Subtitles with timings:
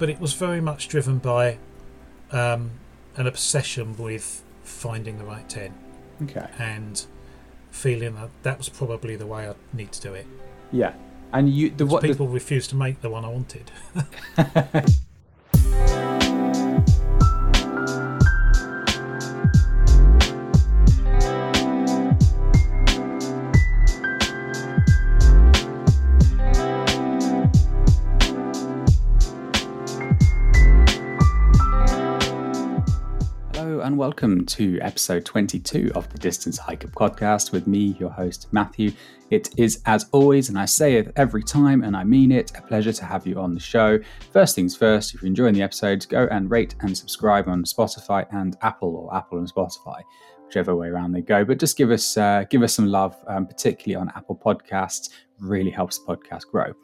[0.00, 1.58] but it was very much driven by
[2.32, 2.72] um,
[3.16, 5.74] an obsession with finding the right ten.
[6.22, 6.48] Okay.
[6.58, 7.04] And
[7.70, 10.26] feeling that that was probably the way I need to do it.
[10.72, 10.94] Yeah.
[11.32, 12.32] And you, the what people the...
[12.32, 13.70] refused to make the one I wanted.
[34.20, 38.92] welcome to episode 22 of the Distance Hiker podcast with me, your host, Matthew.
[39.30, 42.60] It is, as always, and I say it every time, and I mean it, a
[42.60, 43.98] pleasure to have you on the show.
[44.30, 48.26] First things first, if you're enjoying the episodes, go and rate and subscribe on Spotify
[48.30, 50.02] and Apple, or Apple and Spotify,
[50.44, 51.42] whichever way around they go.
[51.42, 55.08] But just give us uh, give us some love, um, particularly on Apple Podcasts.
[55.38, 56.74] Really helps the podcast grow.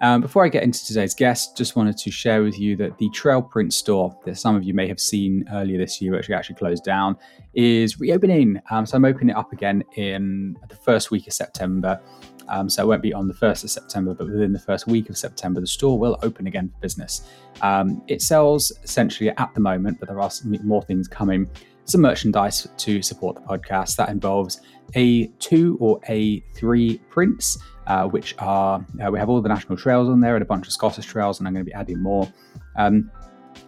[0.00, 3.08] Um, before I get into today's guest, just wanted to share with you that the
[3.10, 6.54] Trail Print store that some of you may have seen earlier this year, which actually
[6.54, 7.16] closed down,
[7.54, 8.60] is reopening.
[8.70, 12.00] Um, so I'm opening it up again in the first week of September.
[12.48, 15.10] Um, so it won't be on the 1st of September, but within the first week
[15.10, 17.28] of September, the store will open again for business.
[17.60, 20.30] Um, it sells essentially at the moment, but there are
[20.62, 21.50] more things coming.
[21.84, 24.60] Some merchandise to support the podcast that involves
[24.94, 30.20] A2 or A3 prints uh, which are uh, we have all the national trails on
[30.20, 32.30] there and a bunch of Scottish trails, and I'm going to be adding more.
[32.76, 33.10] Um,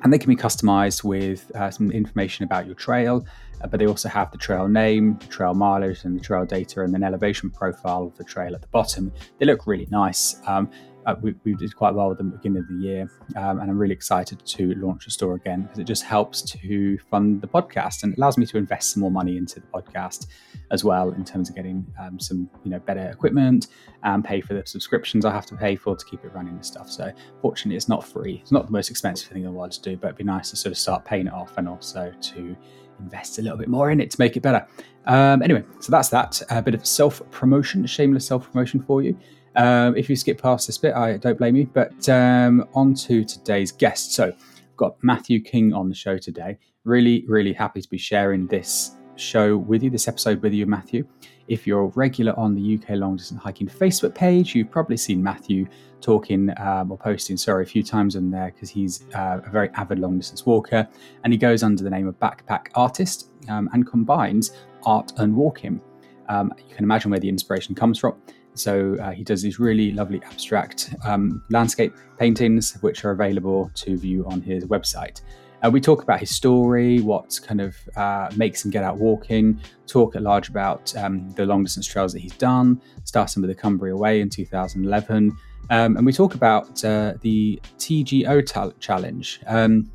[0.03, 3.27] and they can be customized with uh, some information about your trail,
[3.61, 6.83] uh, but they also have the trail name, the trail mileage, and the trail data,
[6.83, 9.11] and an elevation profile of the trail at the bottom.
[9.39, 10.41] They look really nice.
[10.47, 10.71] Um,
[11.07, 13.79] uh, we, we, did quite well at the beginning of the year, um, and I'm
[13.79, 18.03] really excited to launch a store again because it just helps to fund the podcast
[18.03, 20.27] and allows me to invest some more money into the podcast
[20.71, 23.69] as well in terms of getting um, some you know better equipment
[24.05, 26.65] and pay for the subscriptions I have to pay for to keep it running and
[26.65, 26.91] stuff.
[26.91, 28.39] So fortunately, it's not free.
[28.43, 30.51] It's not the most expensive thing in the world to do, but it'd be nice
[30.51, 32.57] to sort of start paying it off and also to
[33.01, 34.67] invest a little bit more in it to make it better.
[35.07, 36.41] Um, anyway, so that's that.
[36.51, 39.19] A bit of self promotion, shameless self promotion for you.
[39.57, 41.67] Um, if you skip past this bit, I don't blame you.
[41.67, 44.13] But um, on to today's guest.
[44.13, 46.59] So, I've got Matthew King on the show today.
[46.85, 51.07] Really, really happy to be sharing this show with you, this episode with you, Matthew.
[51.49, 55.67] If you're regular on the UK Long Distance Hiking Facebook page, you've probably seen Matthew
[56.01, 59.69] talking um, or posting, sorry, a few times on there because he's uh, a very
[59.71, 60.89] avid long distance walker
[61.25, 64.53] and he goes under the name of Backpack Artist um, and combines
[64.85, 65.81] art and walking.
[66.29, 68.15] Um, you can imagine where the inspiration comes from.
[68.55, 73.97] So uh, he does these really lovely abstract um, landscape paintings, which are available to
[73.97, 75.23] view on his website.
[75.63, 79.61] Uh, we talk about his story, what kind of uh, makes him get out walking,
[79.87, 83.55] talk at large about um, the long distance trails that he's done, starting with the
[83.55, 85.37] Cumbria Way in 2011.
[85.69, 89.91] Um, and we talk about uh, the TGO ta- challenge, um,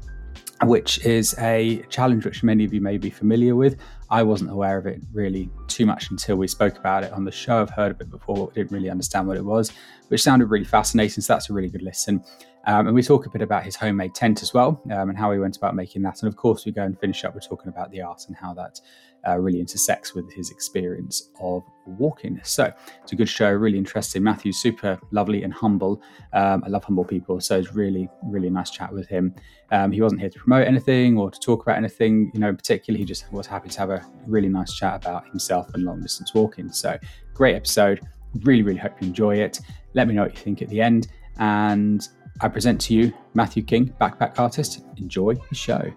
[0.64, 3.78] which is a challenge which many of you may be familiar with.
[4.10, 7.32] I wasn't aware of it really too much until we spoke about it on the
[7.32, 7.62] show.
[7.62, 9.72] I've heard of it before, but didn't really understand what it was,
[10.10, 11.22] which sounded really fascinating.
[11.22, 12.24] So that's a really good listen.
[12.68, 15.32] Um, and we talk a bit about his homemade tent as well um, and how
[15.32, 16.22] he went about making that.
[16.22, 18.54] And of course, we go and finish up with talking about the art and how
[18.56, 18.80] that
[19.28, 22.40] uh, really intersects with his experience of walking.
[22.44, 22.72] So
[23.02, 24.24] it's a good show, really interesting.
[24.24, 26.02] Matthew's super lovely and humble.
[26.34, 29.34] Um, I love humble people, so it's really, really nice chat with him.
[29.72, 32.58] Um, he wasn't here to promote anything or to talk about anything, you know, in
[32.58, 32.97] particular.
[32.97, 36.34] He just was happy to have a really nice chat about himself and long distance
[36.34, 36.72] walking.
[36.72, 36.97] So
[37.34, 38.02] great episode.
[38.44, 39.59] Really, really hope you enjoy it.
[39.94, 41.07] Let me know what you think at the end.
[41.38, 42.07] And
[42.42, 44.81] I present to you Matthew King, backpack artist.
[44.97, 45.92] Enjoy the show.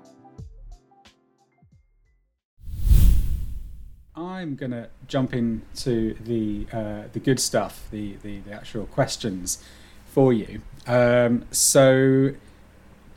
[4.18, 9.62] I'm gonna jump into the uh, the good stuff, the, the, the actual questions
[10.06, 10.60] for you.
[10.86, 12.32] Um, so,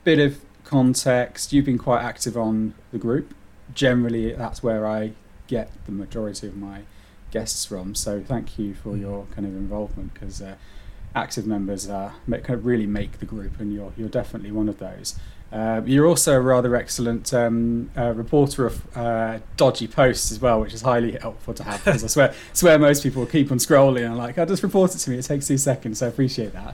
[0.03, 1.53] bit of context.
[1.53, 3.33] You've been quite active on the group.
[3.73, 5.13] Generally, that's where I
[5.47, 6.81] get the majority of my
[7.31, 7.95] guests from.
[7.95, 9.01] So, thank you for mm.
[9.01, 10.41] your kind of involvement because.
[10.41, 10.55] Uh,
[11.13, 14.69] active members uh, make, kind of really make the group, and you're you're definitely one
[14.69, 15.19] of those.
[15.51, 20.61] Uh, you're also a rather excellent um, uh, reporter of uh, dodgy posts as well,
[20.61, 24.05] which is highly helpful to have because I swear, swear most people keep on scrolling
[24.05, 25.17] and like, I oh, just report it to me.
[25.17, 26.73] It takes two seconds, so I appreciate that.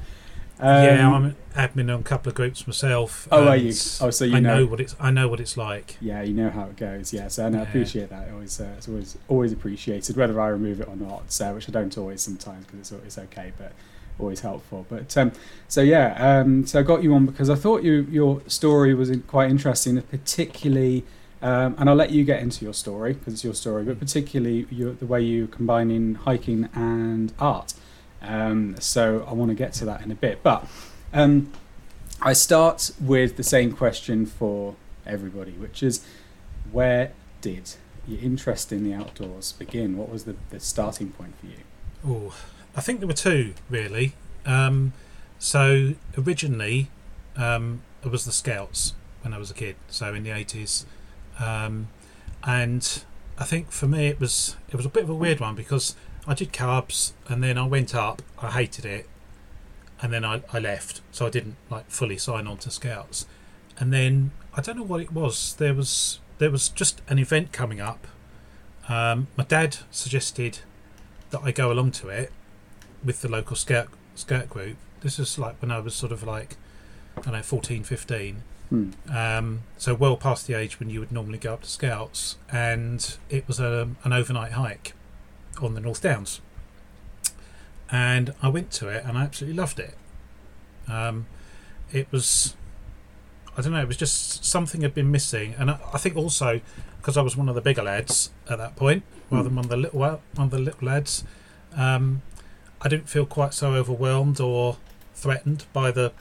[0.60, 3.28] Um, yeah, I'm admin on a couple of groups myself.
[3.32, 3.70] Oh, are you?
[4.02, 4.60] Oh, so you I know.
[4.60, 4.66] know.
[4.66, 4.96] what it's.
[5.00, 5.98] I know what it's like.
[6.02, 7.14] Yeah, you know how it goes.
[7.14, 7.62] Yeah, so I yeah.
[7.62, 8.28] appreciate that.
[8.28, 11.32] It always, uh, it's always always appreciated, whether I remove it or not.
[11.32, 13.74] So, which I don't always sometimes because it's it's okay, but
[14.20, 14.86] always helpful.
[14.90, 15.32] But um,
[15.68, 19.12] so yeah, um, so I got you on because I thought you your story was
[19.28, 21.04] quite interesting, particularly.
[21.40, 24.66] Um, and I'll let you get into your story because it's your story, but particularly
[24.72, 27.76] your, the way you're combining hiking and art.
[28.24, 30.42] Um, so I want to get to that in a bit.
[30.42, 30.68] But
[31.14, 31.52] um,
[32.24, 34.76] I start with the same question for
[35.06, 36.04] everybody, which is
[36.72, 37.12] where
[37.42, 37.76] did
[38.08, 39.96] your interest in the outdoors begin?
[39.96, 41.60] What was the, the starting point for you?
[42.06, 42.34] Oh,
[42.78, 44.14] I think there were two really.
[44.46, 44.94] Um,
[45.40, 46.90] so originally,
[47.36, 48.94] um, it was the Scouts
[49.24, 49.76] when I was a kid.
[49.90, 50.86] So in the eighties,
[51.40, 51.88] um,
[52.44, 53.04] and
[53.40, 55.96] I think for me it was it was a bit of a weird one because
[56.28, 58.22] I did cubs and then I went up.
[58.40, 59.10] I hated it,
[60.00, 61.02] and then I, I left.
[61.12, 63.26] So I didn't like fully sign on to Scouts.
[63.80, 65.56] And then I don't know what it was.
[65.56, 68.08] There was there was just an event coming up.
[68.88, 70.60] Um, my dad suggested
[71.32, 72.32] that I go along to it
[73.04, 74.78] with the local scout scout group.
[75.02, 76.58] This is like when I was sort of like
[77.18, 78.44] I don't know 14, 15.
[78.70, 78.90] Hmm.
[79.14, 83.18] Um, so well past the age when you would normally go up to scouts, and
[83.30, 84.94] it was a, an overnight hike
[85.62, 86.42] on the North Downs.
[87.90, 89.96] And I went to it, and I absolutely loved it.
[90.90, 91.28] Um,
[91.94, 92.56] it was,
[93.58, 96.60] I don't know, it was just something had been missing, and I, I think also
[96.98, 99.70] because I was one of the bigger lads at that point, rather than one of
[99.70, 101.24] the little one of the little lads,
[101.78, 102.22] um,
[102.82, 104.78] I didn't feel quite so overwhelmed or
[105.16, 106.12] threatened by the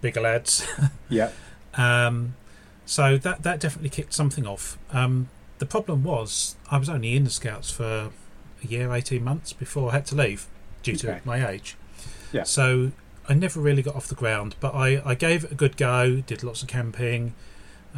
[0.00, 0.66] bigger lads.
[1.08, 1.30] Yeah.
[1.74, 2.34] Um,
[2.84, 4.76] so that that definitely kicked something off.
[4.90, 5.28] Um,
[5.58, 8.10] the problem was I was only in the Scouts for
[8.62, 10.46] a year, eighteen months before I had to leave
[10.82, 11.18] due Okay.
[11.18, 11.76] to my age.
[12.32, 12.42] Yeah.
[12.44, 12.92] So
[13.28, 16.22] I never really got off the ground, but I, I gave it a good go.
[16.26, 17.34] Did lots of camping.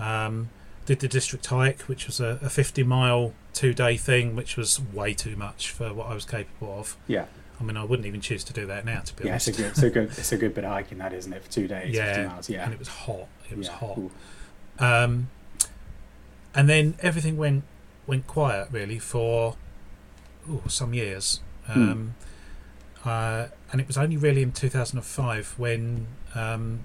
[0.01, 0.51] Um,
[0.87, 4.81] did the district hike, which was a, a fifty mile two day thing, which was
[4.81, 6.97] way too much for what I was capable of.
[7.07, 7.27] Yeah.
[7.61, 9.49] I mean, I wouldn't even choose to do that now, to be Yeah, honest.
[9.49, 11.43] it's a good, it's a good, it's a good bit of hiking, that isn't it?
[11.45, 12.49] For two days, Yeah, 50 miles.
[12.51, 13.27] Yeah, And it was hot.
[13.51, 13.73] It was yeah.
[13.77, 13.99] hot.
[14.79, 15.29] Um,
[16.55, 17.65] and then everything went
[18.07, 19.57] went quiet really for
[20.49, 21.41] ooh, some years.
[21.67, 21.83] Hmm.
[21.91, 22.15] Um,
[23.05, 26.85] uh, and it was only really in 2005 when um,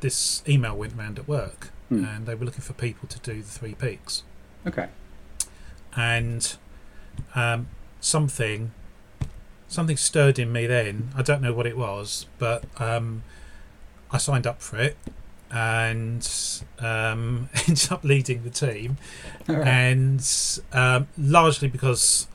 [0.00, 2.04] this email went round at work, Hmm.
[2.04, 4.22] and they were looking for people to do the Three Peaks.
[4.66, 4.88] Okay.
[5.96, 6.56] And
[7.34, 7.68] um,
[8.00, 8.72] something
[9.74, 11.10] something stirred in me then.
[11.16, 13.22] I don't know what it was, but um,
[14.10, 14.96] I signed up for it
[15.50, 16.26] and
[16.80, 18.96] um, ended up leading the team.
[19.46, 19.66] Right.
[19.66, 20.26] and
[20.72, 22.26] um, largely because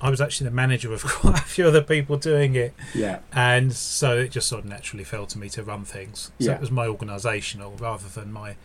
[0.00, 3.20] I was actually the manager of quite a few other people doing it, yeah.
[3.32, 6.30] and so it just sort of naturally fell to me to run things.
[6.38, 6.54] So Yeah.
[6.56, 8.56] it was my organisational rather than my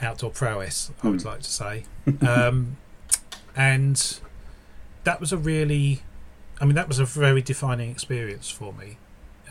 [0.00, 1.28] outdoor prowess, I would Hmm.
[1.28, 1.84] like to say,
[2.26, 2.76] um,
[3.56, 4.18] and
[5.04, 6.02] that was a really,
[6.60, 8.96] I mean, that was a very defining experience for me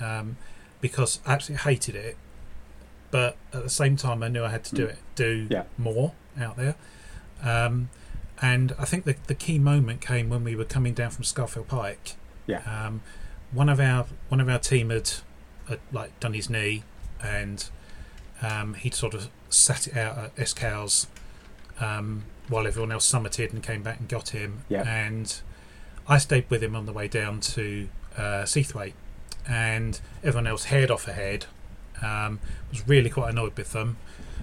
[0.02, 0.38] um,
[0.82, 2.18] because I absolutely hated it,
[3.12, 4.90] but at the same time, I knew I had to do Hmm.
[4.90, 5.64] it, do Yeah.
[5.78, 6.76] more out there.
[7.44, 7.90] Um,
[8.42, 11.68] and I think the, the key moment came when we were coming down from Scafell
[11.68, 12.16] Pike.
[12.48, 12.60] Yeah.
[12.66, 13.02] Um,
[13.52, 15.10] one of our one of our team had,
[15.70, 16.84] had like done his knee,
[17.24, 17.70] and
[18.42, 21.08] um, he'd sort of sat it out at Esk Hause
[21.80, 24.64] um, while everyone else summited and came back and got him.
[24.68, 24.82] Yeah.
[24.88, 25.40] And
[26.08, 27.88] I stayed with him on the way down to
[28.18, 28.94] uh, Seathwaite,
[29.48, 31.46] and everyone else head off ahead.
[32.04, 33.98] Um, was really quite annoyed with them.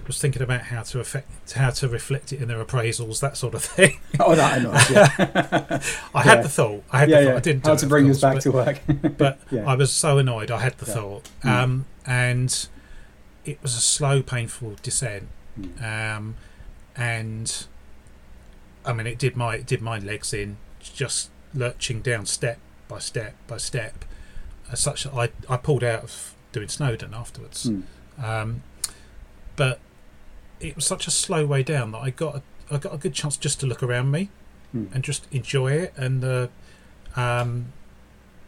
[0.07, 3.53] Was thinking about how to affect, how to reflect it in their appraisals, that sort
[3.53, 4.01] of thing.
[4.19, 4.89] Oh, that annoys.
[4.91, 5.79] Yeah.
[6.13, 6.41] I had Yeah.
[6.41, 6.83] the thought.
[6.91, 7.31] I had yeah, the thought.
[7.31, 7.37] yeah.
[7.37, 7.65] I didn't.
[7.65, 8.81] How do to bring us course, back to work.
[9.17, 9.17] but,
[9.49, 9.59] but.
[9.65, 10.51] I was so annoyed.
[10.51, 11.49] I had the thought, Mm.
[11.49, 12.67] um, and
[13.45, 15.29] it was a slow, painful descent.
[15.57, 16.17] Mm.
[16.17, 16.35] Um,
[16.97, 17.65] and
[18.85, 22.57] I mean, it did my it did my legs in, just lurching down step
[22.87, 24.05] by step by step,
[24.71, 27.69] as such that I I pulled out of doing Snowdon afterwards.
[27.69, 27.83] Mm.
[28.23, 28.63] Um,
[29.55, 29.79] but
[30.59, 32.41] it was such a slow way down that I got a,
[32.73, 34.29] I got a good chance just to look around me
[34.75, 34.91] Mm.
[34.95, 36.49] and just enjoy it and the
[37.15, 37.73] um,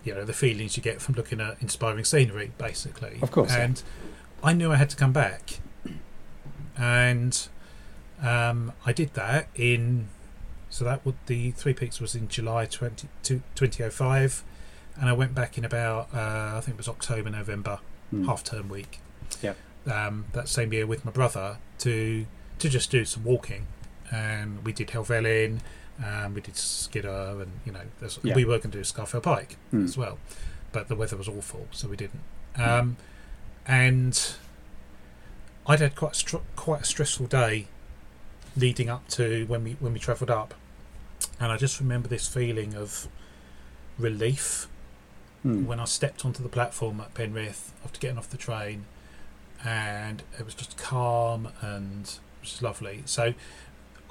[0.04, 3.62] you know the feelings you get from looking at inspiring scenery basically Of course, yeah.
[3.64, 3.84] and
[4.42, 5.60] I knew I had to come back
[6.78, 7.48] and
[8.24, 10.08] um, I did that in
[10.75, 14.44] so that would the Three Peaks was in July 20, 2005
[15.00, 17.79] and I went back in about uh, I think it was October November
[18.13, 18.25] Mm.
[18.27, 19.00] half term week
[19.41, 19.58] Yep.
[19.91, 22.25] um, that same year with my brother to
[22.60, 23.65] to just do some walking
[24.12, 25.62] and we did Helvellyn
[26.05, 28.36] um, we did Skiddaw and you know there's, Yeah.
[28.36, 29.86] we were going to do Scafell Pike Mm.
[29.86, 30.20] as well
[30.72, 32.22] but the weather was awful so we didn't
[32.58, 32.98] um,
[33.65, 34.34] and
[35.65, 37.67] I'd had quite a str- quite a stressful day
[38.55, 40.53] leading up to when we when we travelled up
[41.40, 43.08] and I just remember this feeling of
[43.98, 44.68] relief
[45.46, 45.66] Mm.
[45.68, 48.86] when I stepped onto the platform at Penrith after getting off the train,
[49.64, 53.04] and it was just calm and was lovely.
[53.06, 53.36] So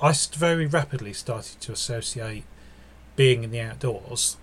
[0.00, 2.44] I very rapidly started to associate
[3.16, 4.36] being in the outdoors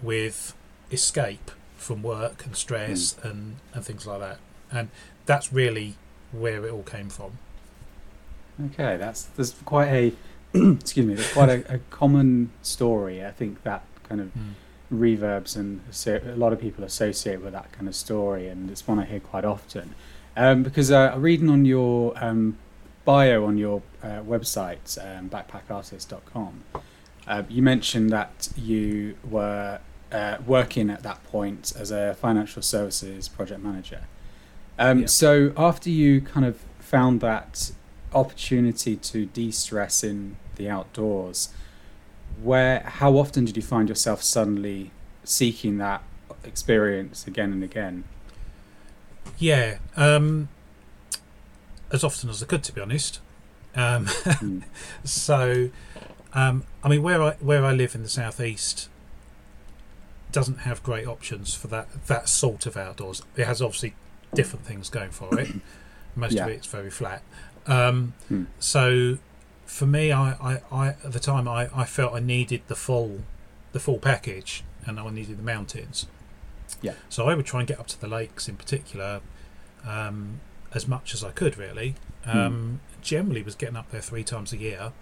[0.00, 0.54] with
[0.92, 4.38] escape from work and stress and, and things like that.
[4.70, 4.90] And
[5.26, 5.96] that's really
[6.30, 7.38] where it all came from.
[8.64, 10.12] Okay, that's there's quite a
[10.80, 13.24] excuse me, there's quite a, a common story.
[13.24, 14.54] I think that kind of Mm.
[14.90, 18.86] reverbs and so a lot of people associate with that kind of story, and it's
[18.88, 19.94] one I hear quite often.
[20.36, 22.56] Um, because uh, reading on your um,
[23.04, 26.64] bio on your uh, website, um, backpackartist.com,
[27.26, 33.28] uh, you mentioned that you were uh, working at that point as a financial services
[33.28, 34.02] project manager.
[34.78, 35.06] Um, Yeah.
[35.06, 37.72] So after you kind of found that
[38.14, 41.50] opportunity to de-stress in the outdoors,
[42.42, 44.90] where how often did you find yourself suddenly
[45.24, 46.02] seeking that
[46.44, 48.04] experience again and again?
[49.38, 50.48] Yeah, um,
[51.92, 53.20] as often as I could, to be honest.
[53.74, 54.62] Um, Mm.
[55.04, 55.70] so,
[56.32, 58.88] um, I mean, where I where I live in the southeast
[60.32, 63.22] doesn't have great options for that that sort of outdoors.
[63.36, 63.94] It has obviously
[64.34, 65.50] different things going for it.
[66.16, 66.46] Most Yeah.
[66.46, 67.22] of it's very flat.
[67.68, 68.44] Um, Hmm.
[68.58, 69.18] So,
[69.66, 73.20] for me, I, I, I at the time I, I felt I needed the full
[73.72, 76.06] the full package, and I needed the mountains.
[76.82, 76.94] Yeah.
[77.08, 79.20] So I would try and get up to the lakes in particular
[79.86, 80.40] um,
[80.74, 81.56] as much as I could.
[81.58, 81.94] Really,
[82.24, 82.38] Hmm.
[82.38, 84.92] um, generally was getting up there three times a year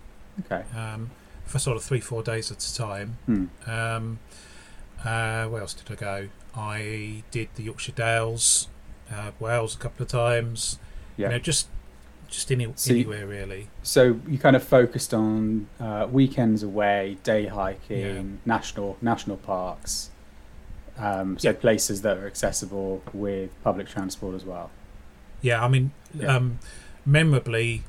[0.45, 0.65] Okay.
[0.77, 1.11] um,
[1.45, 3.19] for sort of three four days at a time.
[3.27, 3.47] Hmm.
[3.71, 4.19] Um,
[5.05, 6.29] uh, where else did I go?
[6.57, 8.69] I did the Yorkshire Dales,
[9.13, 10.79] uh, Wales a couple of times.
[11.17, 11.29] Yeah.
[11.29, 11.69] You know, just
[12.29, 13.69] just any, So you- anywhere really.
[13.83, 20.11] So you kind of focused on uh, weekends away, day hiking, national national parks,
[20.99, 21.57] um, so Yeah.
[21.57, 24.71] places that are accessible with public transport as well.
[25.43, 26.35] Yeah, I mean, Yeah.
[26.37, 26.59] um,
[27.05, 27.85] memorably,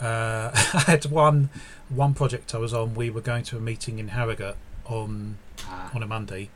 [0.00, 1.50] uh, I had one
[1.88, 2.94] one project I was on.
[2.94, 4.56] We were going to a meeting in Harrogate
[4.86, 5.36] on
[5.94, 6.48] on a Monday,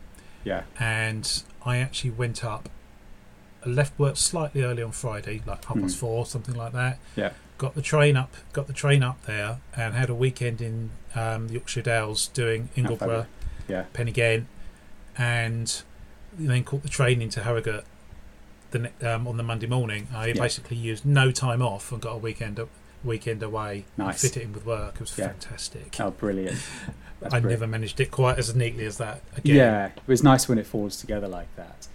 [0.44, 0.62] Yeah.
[0.78, 2.68] and I actually went up.
[3.66, 5.98] I left work slightly early on Friday, like half past Mhm.
[5.98, 6.98] four, something like that.
[7.16, 7.32] Yeah.
[7.58, 11.48] Got the train up, got the train up there, and had a weekend in um,
[11.48, 13.26] the Yorkshire Dales doing Ingleborough, fabulous.
[13.68, 13.84] Yeah.
[13.94, 14.46] Pen-y-ghent,
[15.16, 15.82] and
[16.38, 17.84] then caught the train into Harrogate
[18.72, 20.08] the ne- um, on the Monday morning.
[20.14, 20.34] I Yeah.
[20.34, 22.60] basically used no time off and got a weekend
[23.04, 23.84] weekend away.
[23.96, 24.20] Nice.
[24.20, 24.96] fit it in with work.
[24.96, 25.28] It was Yeah.
[25.28, 25.96] fantastic.
[26.00, 26.58] Oh, brilliant.
[27.22, 27.46] I brilliant.
[27.50, 29.20] never managed it quite as neatly as that.
[29.36, 29.56] Again.
[29.56, 31.86] Yeah, it was nice when it falls together like that.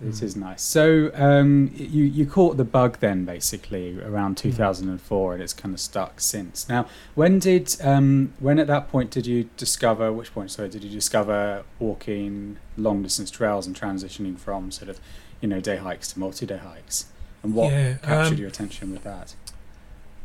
[0.00, 0.22] It Mm.
[0.22, 0.62] is nice.
[0.62, 5.80] So um, you you caught the bug then, basically around 2004, and it's kind of
[5.80, 6.68] stuck since.
[6.68, 6.86] Now,
[7.16, 10.12] when did um, when at that point did you discover?
[10.12, 10.52] Which point?
[10.52, 15.00] Sorry, did you discover walking long distance trails and transitioning from sort of
[15.40, 17.06] you know day hikes to multi day hikes?
[17.42, 19.34] And what Yeah, captured um, your attention with that?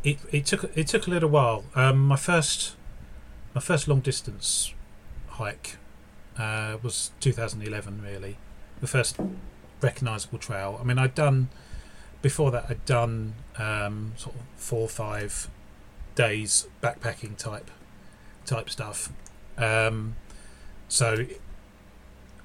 [0.03, 1.63] it, it took it took a little while.
[1.75, 2.75] Um, my first
[3.55, 4.71] my first long distance
[5.29, 5.77] hike
[6.37, 8.01] uh, was 2011.
[8.03, 8.37] Really,
[8.81, 9.17] the first
[9.83, 10.77] recognisable trail.
[10.79, 11.49] I mean, I'd done
[12.21, 12.65] before that.
[12.69, 15.49] I'd done um, sort of four or five
[16.15, 17.69] days backpacking type
[18.45, 19.11] type stuff.
[19.57, 20.15] Um,
[20.87, 21.25] so,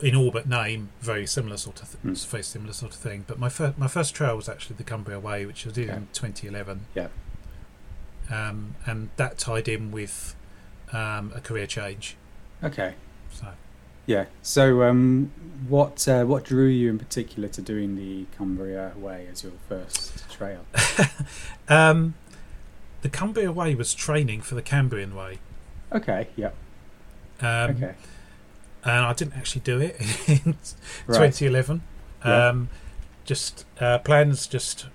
[0.00, 2.26] in all but name, very similar sort of th- Mm.
[2.28, 3.24] very similar sort of thing.
[3.26, 5.96] But my first my first trail was actually the Cumbria Way, which I did Okay.
[5.96, 7.08] in 2011 Yeah.
[8.30, 10.34] um, and that tied in with
[10.92, 12.16] um, a career change.
[12.62, 12.94] Okay.
[13.30, 13.46] So
[14.08, 14.24] Yeah.
[14.42, 15.30] So, um,
[15.68, 20.28] what uh, what drew you in particular to doing the Cumbria Way as your first
[20.30, 20.64] trail?
[21.68, 22.14] um,
[23.02, 25.38] the Cumbria Way was training for the Cambrian Way,
[25.92, 26.28] Okay.
[26.36, 26.54] Yep.
[27.42, 27.94] um, Okay.
[28.82, 30.56] and I didn't actually do it in
[31.06, 31.32] Right.
[31.34, 31.82] 2011.
[32.24, 32.48] Yeah.
[32.48, 32.70] Um,
[33.26, 34.86] just uh, plans just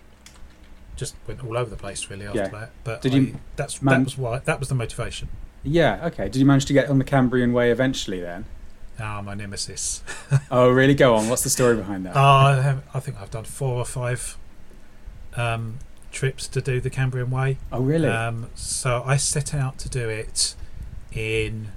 [0.96, 2.48] just went all over the place really after Yeah.
[2.48, 2.72] that.
[2.84, 5.30] But Did I- you that's man- that was why that was the motivation.
[5.62, 6.08] Yeah.
[6.08, 6.26] Okay.
[6.30, 8.20] Did you manage to get on the Cambrian Way eventually?
[8.20, 8.46] Then.
[9.00, 10.02] Ah, my nemesis.
[10.52, 10.94] Oh, really?
[10.96, 11.30] Go on.
[11.30, 12.16] What's the story behind that?
[12.16, 14.38] Uh, I, have, I think I've done four or five
[15.36, 15.80] um,
[16.12, 17.58] trips to do the Cambrian Way.
[17.72, 18.08] oh, really?
[18.10, 20.56] Um, so I set out to do it
[21.12, 21.70] in.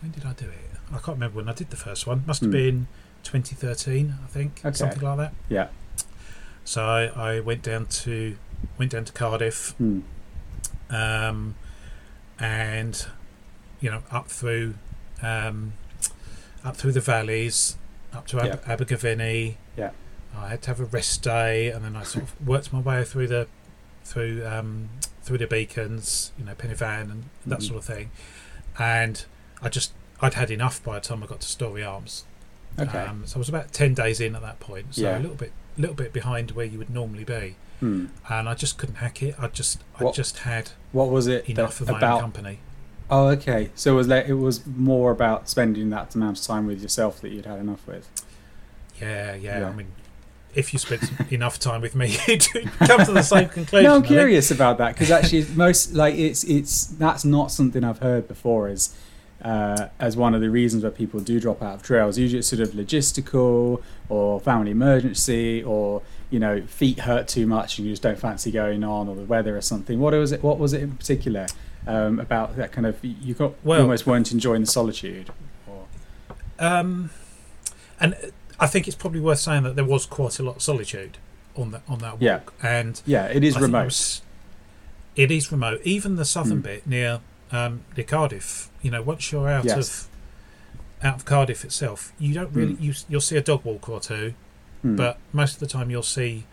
[0.00, 0.58] When did I do it?
[0.90, 2.22] I can't remember when I did the first one.
[2.26, 2.52] Must have Hmm.
[2.56, 2.86] been
[3.24, 4.76] 2013, I think, Okay.
[4.76, 5.32] something like that.
[5.48, 5.68] yeah.
[6.64, 8.36] So I, I went down to
[8.78, 10.00] went down to Cardiff, Hmm.
[10.90, 11.54] um,
[12.38, 13.06] and
[13.80, 14.74] you know up through
[15.22, 15.72] um,
[16.64, 17.76] up through the valleys,
[18.12, 19.56] up to Ab- Abergavenny.
[19.76, 19.90] Yeah.
[20.36, 23.04] I had to have a rest day, and then I sort of worked my way
[23.04, 23.46] through the
[24.04, 24.88] through um,
[25.22, 27.62] through the beacons, you know, Pen y Fan and that Mhm.
[27.68, 28.10] sort of thing.
[28.78, 29.24] And
[29.62, 32.24] I just I'd had enough by the time I got to Storey Arms.
[32.78, 32.98] Okay.
[32.98, 35.18] Um, so I was about ten days in at that point, so Yeah.
[35.18, 38.06] a little bit little bit behind where you would normally be, Hmm.
[38.28, 39.34] and I just couldn't hack it.
[39.38, 42.20] I just I just had What was it enough of my own about?
[42.20, 42.58] company.
[43.10, 43.70] Oh, okay.
[43.74, 47.20] So it was like it was more about spending that amount of time with yourself
[47.20, 48.08] that you'd had enough with.
[49.00, 49.60] Yeah, yeah.
[49.60, 49.68] Yeah.
[49.68, 49.88] I mean,
[50.54, 52.46] if you spent enough time with me, you'd
[52.78, 53.84] come to the same conclusion.
[53.90, 57.98] no, I'm curious about that because actually, most like it's it's that's not something I've
[57.98, 58.96] heard before as
[59.42, 62.18] uh, as one of the reasons why people do drop out of trails.
[62.18, 67.78] Usually, it's sort of logistical or family emergency or you know feet hurt too much
[67.78, 70.00] and you just don't fancy going on or the weather or something.
[70.00, 70.42] What was it?
[70.42, 71.46] What was it in particular
[71.86, 75.30] um, about that kind of you got Well- almost weren't enjoying the solitude?
[75.66, 75.84] Or,
[76.58, 77.10] Um,
[78.00, 78.14] and
[78.58, 81.18] I think it's probably worth saying that there was quite a lot of solitude
[81.56, 82.22] on that on that walk.
[82.22, 82.40] Yeah.
[82.62, 83.84] And yeah, it is I remote.
[83.86, 84.22] was-
[85.16, 85.80] it is remote.
[85.84, 86.64] Even the southern Mm.
[86.64, 87.20] bit near
[87.52, 88.68] um, near Cardiff.
[88.82, 89.76] You know, once you're out Yes.
[89.76, 90.08] of
[91.06, 92.80] out of Cardiff itself, you don't really Mm.
[92.80, 94.34] you you'll see a dog walker or two,
[94.82, 96.44] Hmm, but most of the time you'll see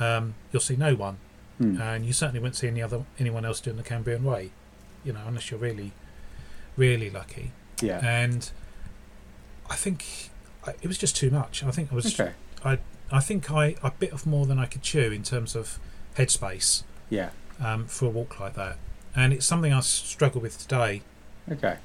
[0.00, 1.18] um, you'll see no one,
[1.58, 1.80] hmm.
[1.80, 4.50] and you certainly won't see any other anyone else doing the Cambrian Way.
[5.04, 5.92] You know, unless you're really
[6.76, 7.52] really lucky.
[7.80, 8.00] yeah.
[8.02, 8.50] And
[9.68, 10.04] I think
[10.66, 11.62] I, it was just too much.
[11.62, 12.32] I think I was Okay.
[12.64, 12.78] I
[13.10, 15.78] I think I, I bit off more than I could chew in terms of
[16.16, 17.30] headspace Yeah.
[17.62, 18.78] um, for a walk like that.
[19.14, 21.02] And it's something I struggle with today
[21.50, 21.76] Okay.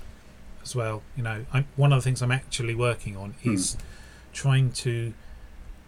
[0.63, 1.01] as well.
[1.17, 3.55] You know, i one of the things I'm actually working on Hmm.
[3.55, 3.75] is
[4.31, 5.13] trying to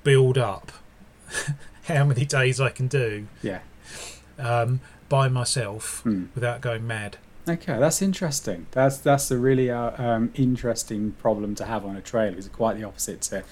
[0.03, 0.71] build up
[1.83, 3.59] how many days I can do Yeah.
[4.38, 6.25] um, by myself Hmm.
[6.36, 7.18] without going mad.
[7.48, 8.68] Okay, that's interesting.
[8.72, 12.34] That's that's a really uh, um, interesting problem to have on a trail.
[12.38, 13.44] It's quite the opposite to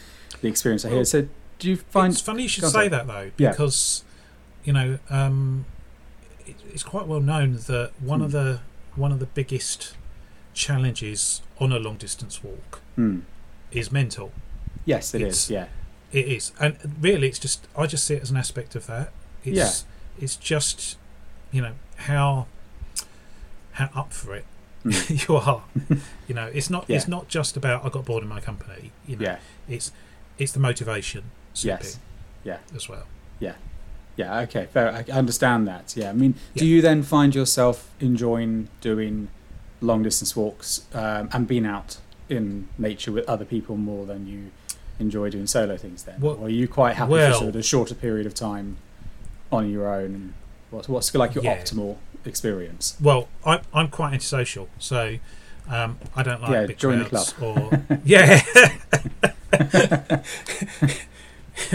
[0.42, 0.98] the experience I hear.
[1.00, 2.14] Well, So, do you find?
[2.14, 3.52] it's funny you should say that though, Yeah.
[3.52, 4.04] because
[4.64, 5.66] you know um,
[6.46, 8.38] it, it's quite well known that one of Hmm.
[8.38, 8.60] the
[8.96, 9.96] one of the biggest
[10.54, 13.20] challenges on a long distance walk Hmm.
[13.72, 14.32] is mental.
[14.86, 15.50] Yes, it It's- is.
[15.50, 15.68] Yeah,
[16.12, 19.12] It is, and really, it's just I just see it as an aspect of that.
[19.44, 19.86] It's,
[20.20, 20.98] it's just
[21.52, 22.48] you know how
[23.74, 24.46] how up for it
[24.86, 25.28] Mm.
[25.28, 25.64] you are.
[26.28, 28.92] you know, it's not it's not just about I got bored in my company.
[29.06, 29.92] You know, yeah, it's
[30.38, 31.26] it's the motivation
[31.56, 32.00] yes,
[32.44, 33.04] yeah, as well.
[33.40, 33.54] yeah.
[34.16, 34.40] Yeah.
[34.42, 34.92] Okay, fair.
[34.92, 35.96] I understand that.
[35.96, 39.28] Yeah, I mean, do you then find yourself enjoying doing
[39.82, 41.98] long distance walks um, and being out
[42.30, 44.52] in nature with other people more than you
[45.00, 46.04] enjoy doing solo things?
[46.04, 48.78] Then, Well- or are you quite happy for sort of a shorter period of time
[49.52, 50.34] on your own?
[50.70, 51.58] What's what's like your Yeah.
[51.62, 52.98] optimal experience?
[53.02, 55.18] Well, I, I'm quite antisocial, so
[55.70, 57.34] um, I don't like Yeah, big join the crowds.
[57.42, 57.72] Or
[58.04, 58.42] yeah,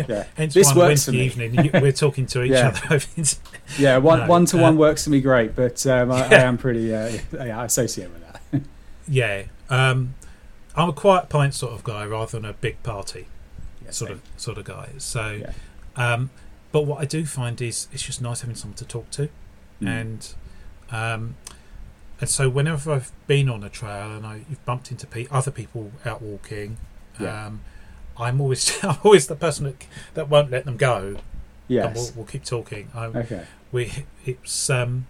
[0.08, 1.24] Yeah, hence This why works for me.
[1.24, 2.68] evening we're talking to each Yeah.
[2.88, 3.00] other.
[3.78, 6.34] Yeah, one No, one to one uh, works for me great, but um, I, I
[6.42, 8.62] am pretty uh, yeah, I associate with that.
[9.08, 10.14] yeah, um,
[10.76, 13.26] I'm a quiet pint sort of guy rather than a big party
[13.84, 14.18] Yeah, sort same.
[14.18, 14.90] of sort of guy.
[14.98, 15.52] So, Yeah.
[15.96, 16.30] um,
[16.72, 19.28] but what I do find is it's just nice having someone to talk to.
[19.80, 20.00] Mm.
[20.00, 20.34] and
[20.90, 21.36] um,
[22.20, 25.50] and so whenever I've been on a trail and I you've bumped into pe- other
[25.50, 26.76] people out walking,
[27.20, 27.46] Yeah.
[27.46, 27.60] um,
[28.16, 31.16] I'm always I'm always the person that, that won't let them go.
[31.16, 31.18] And
[31.68, 31.94] yes.
[31.96, 32.90] we'll, we'll keep talking.
[32.94, 33.46] I, okay.
[33.72, 35.06] we it's um,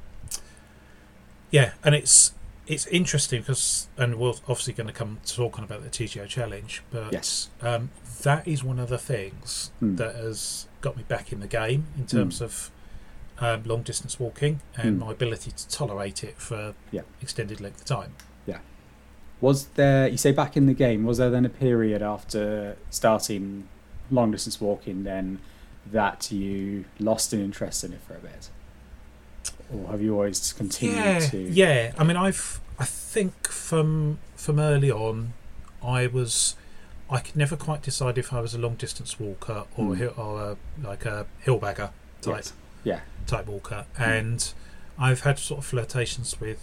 [1.51, 2.33] yeah, and it's
[2.67, 7.13] it's interesting because and we're obviously going to come talking about the TGO challenge, but
[7.13, 7.51] Yes.
[7.61, 7.91] um,
[8.23, 9.97] that is one of the things Hmm.
[9.97, 12.71] that has got me back in the game in terms of
[13.39, 15.07] um, long distance walking and Hmm.
[15.07, 17.01] my ability to tolerate it for Yeah.
[17.23, 18.13] extended length of time.
[18.47, 18.59] Yeah.
[19.41, 20.07] Was there?
[20.07, 21.05] You say back in the game.
[21.05, 23.67] Was there then a period after starting
[24.11, 25.41] long distance walking then
[25.91, 28.51] that you lost an interest in it for a bit,
[29.75, 31.39] or have you always continued yeah, to?
[31.39, 31.93] yeah.
[31.99, 35.33] I mean, I've I think from from early on,
[35.83, 36.55] I was
[37.13, 39.93] I could never quite decide if I was a long distance walker or Hmm.
[39.93, 41.91] a hill, or a, like a hill bagger
[42.23, 42.53] type Yes.
[42.85, 43.01] Yeah.
[43.27, 44.53] type walker, and
[44.99, 46.61] I've had sort of flirtations with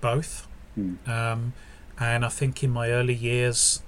[0.00, 0.46] both.
[0.78, 1.06] Mm.
[1.08, 1.52] Um,
[1.98, 3.82] and I think in my early years,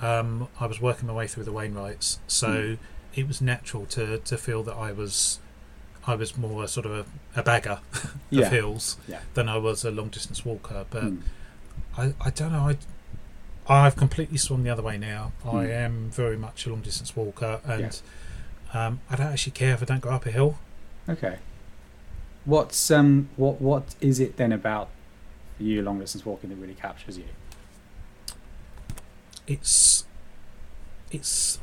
[0.00, 2.78] um, I was working my way through the Wainwrights, so Mm.
[3.14, 5.38] it was natural to, to feel that I was
[6.06, 7.78] I was more a sort of a, a bagger
[8.30, 8.46] Yeah.
[8.46, 9.20] of hills Yeah.
[9.32, 10.84] than I was a long distance walker.
[10.90, 11.22] But Mm.
[11.96, 12.68] I, I don't know.
[12.68, 12.76] I
[13.68, 15.32] I've completely swung the other way now.
[15.44, 15.70] I Mm.
[15.70, 18.00] am very much a long distance walker, and
[18.74, 20.58] um, I don't actually care if I don't go up a hill.
[21.08, 21.38] Okay.
[22.44, 24.88] What's um what what is it then about
[25.58, 27.24] you long distance walking that really captures you?
[29.46, 30.04] It's
[31.10, 31.58] it's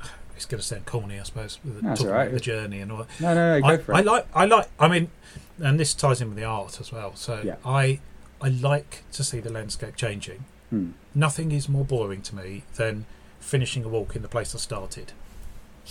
[0.36, 2.22] it's going to sound corny, I suppose, with the, That's all right.
[2.22, 3.08] about the journey and all that.
[3.20, 3.96] No, no, no, go I, for it.
[3.96, 5.10] I like I like I mean
[5.58, 7.56] and this ties in with the art as well so Yeah.
[7.64, 8.00] I
[8.40, 10.90] I like to see the landscape changing Hmm.
[11.14, 13.04] Nothing is more boring to me than
[13.40, 15.12] finishing a walk in the place I started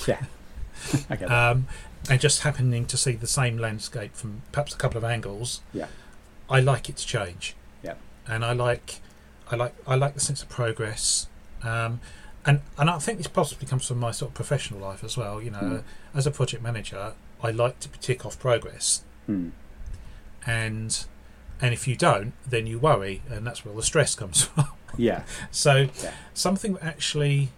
[0.07, 0.23] Yeah.
[1.09, 1.67] I um,
[2.09, 5.87] and just happening to see the same landscape from perhaps a couple of angles Yeah.
[6.49, 7.95] I like it to change Yeah.
[8.27, 8.99] and I like
[9.51, 11.27] I like I like the sense of progress
[11.63, 11.99] um,
[12.45, 15.39] and and I think this possibly comes from my sort of professional life as well.
[15.41, 15.83] You know, Mm.
[16.15, 19.49] as a project manager, I like to tick off progress, Hmm.
[20.47, 21.05] and
[21.61, 24.65] and if you don't, then you worry, and that's where the stress comes from.
[24.97, 25.23] Yeah.
[25.51, 26.13] so Yeah.
[26.33, 27.49] something that actually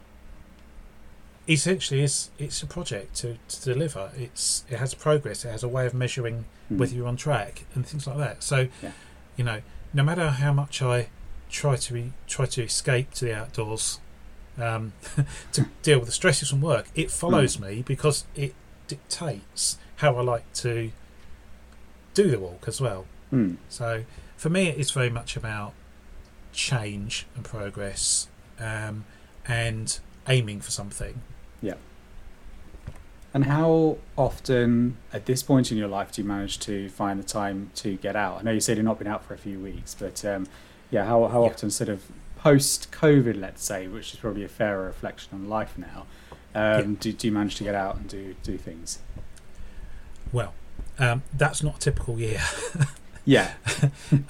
[1.47, 5.67] essentially is it's a project to, to deliver it's it has progress it has a
[5.67, 6.77] way of measuring Hmm.
[6.77, 8.91] whether you're on track and things like that so Yeah.
[9.35, 9.61] you know
[9.93, 11.09] no matter how much i
[11.49, 13.99] try to re, try to escape to the outdoors
[14.57, 14.93] um,
[15.51, 18.53] to deal with the stresses from work it follows me because it
[18.87, 20.91] dictates how i like to
[22.13, 23.55] do the walk as well Hmm.
[23.67, 24.03] so
[24.37, 25.73] for me, it's very much about
[26.53, 28.27] change and progress,
[28.59, 29.05] um,
[29.47, 31.21] and aiming for something.
[31.61, 31.75] Yeah.
[33.33, 37.23] And how often, at this point in your life, do you manage to find the
[37.23, 38.39] time to get out?
[38.39, 40.47] I know you said you've not been out for a few weeks, but um,
[40.91, 41.49] yeah, how how Yeah.
[41.49, 42.03] often, sort of
[42.37, 46.05] post COVID, let's say, which is probably a fairer reflection on life now,
[46.53, 46.97] um, Yeah.
[46.99, 48.99] do, do you manage to get out and do do things?
[50.31, 50.53] Well,
[50.99, 52.41] um, that's not a typical year.
[53.25, 53.53] Yeah.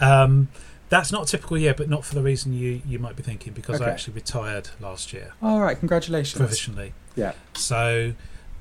[0.94, 3.52] that's not a typical year, but not for the reason you, you might be thinking,
[3.54, 5.78] because I actually retired last year All right.
[5.78, 6.38] Congratulations.
[6.40, 6.94] professionally.
[7.16, 7.34] Yeah.
[7.54, 8.14] So,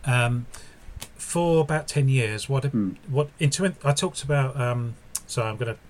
[0.06, 0.46] um,
[1.16, 2.90] for about ten years, what Hmm.
[3.08, 4.58] what into I talked about.
[4.58, 4.94] Um,
[5.26, 5.80] so I'm going to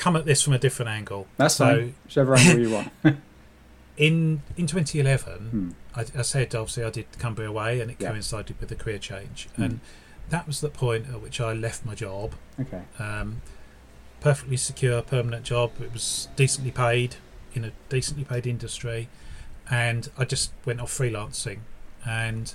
[0.00, 1.26] come at this from a different angle.
[1.38, 1.94] That's so fine.
[2.04, 2.88] Whichever angle you want.
[3.96, 5.70] in in 2011, Hmm.
[5.98, 8.10] I, I said obviously I did Cumbria Way, and it Yeah.
[8.10, 9.64] coincided with the career change, Mm.
[9.64, 9.80] and
[10.28, 12.34] that was the point at which I left my job.
[12.60, 12.82] Okay.
[12.98, 13.40] Um,
[14.20, 15.72] perfectly secure, permanent job.
[15.80, 17.16] It was decently paid
[17.54, 19.08] in a decently paid industry,
[19.70, 21.58] and I just went off freelancing.
[22.06, 22.54] And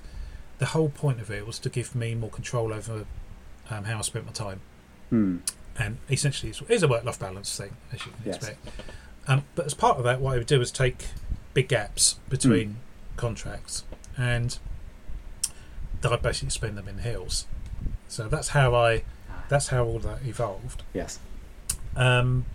[0.60, 3.06] the whole point of it was to give me more control over
[3.70, 4.62] um, how I spent my time.
[5.10, 5.38] Hmm.
[5.78, 8.36] And essentially, it's, it's a work-life balance thing, as you can Yes.
[8.36, 8.68] expect.
[9.28, 11.08] Um, but as part of that, what I would do is take
[11.54, 12.78] big gaps between
[13.18, 13.84] contracts,
[14.18, 14.58] and
[16.04, 17.46] I basically spend them in hills.
[18.08, 19.04] So that's how I,
[19.48, 20.84] that's how all that evolved.
[20.94, 21.20] Yes.
[21.96, 22.46] Um,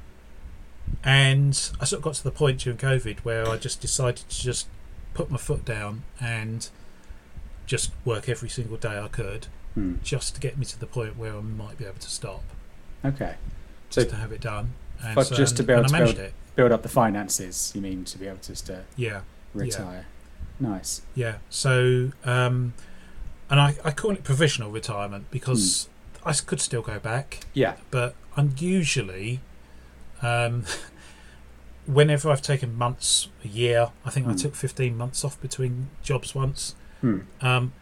[1.04, 4.42] and I sort of got to the point during COVID where I just decided to
[4.42, 4.66] just
[5.14, 6.68] put my foot down and
[7.66, 9.96] just work every single day I could, Hmm.
[10.02, 12.42] just to get me to the point where I might be able to stop,
[13.04, 13.34] Okay.
[13.90, 14.72] So just to have it done.
[15.02, 16.32] And But just to be able to build- it.
[16.56, 17.70] build up the finances.
[17.74, 19.20] You mean to be able to just uh, Yeah,
[19.54, 20.06] retire?
[20.58, 21.02] Nice.
[21.14, 21.36] yeah.
[21.50, 22.72] So, um,
[23.50, 25.90] and I, I call it provisional retirement because Hmm.
[26.26, 27.40] I could still go back.
[27.54, 27.76] Yeah.
[27.90, 29.40] but unusually,
[30.20, 30.64] um,
[31.86, 34.36] whenever I've taken months, a year, I think I Hmm.
[34.36, 37.20] took 15 months off between jobs once, Hmm.
[37.40, 37.72] um,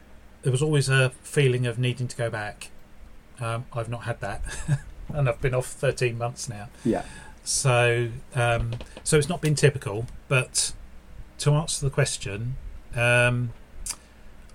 [0.42, 2.70] there was always a feeling of needing to go back.
[3.40, 4.42] Um, I've not had that,
[5.08, 6.68] and I've been off 13 months now.
[6.84, 7.02] Yeah.
[7.44, 10.72] So, um, so it's not been typical, but
[11.38, 12.56] to answer the question,
[12.94, 13.52] um,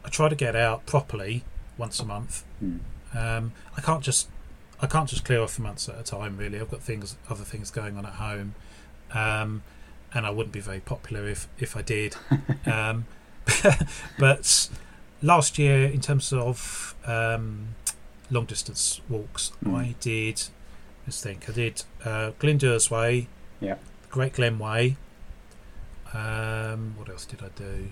[0.05, 1.43] I try to get out properly
[1.77, 2.43] once a month.
[2.59, 2.77] Hmm.
[3.15, 4.27] Um, I can't just
[4.81, 6.37] I can't just clear off for months at a time.
[6.37, 8.55] Really, I've got things, other things going on at home,
[9.13, 9.63] um,
[10.13, 12.15] and I wouldn't be very popular if if I did.
[12.65, 13.05] um,
[14.19, 14.69] but
[15.21, 17.75] last year, in terms of um,
[18.29, 19.75] long distance walks, Mm.
[19.75, 20.43] I did.
[21.07, 21.49] Let's think.
[21.49, 23.27] I did uh, Glyndŵr's Way,
[23.59, 23.75] Yeah.
[24.11, 24.95] Great Glen Way.
[26.13, 27.89] Um, what else did I do?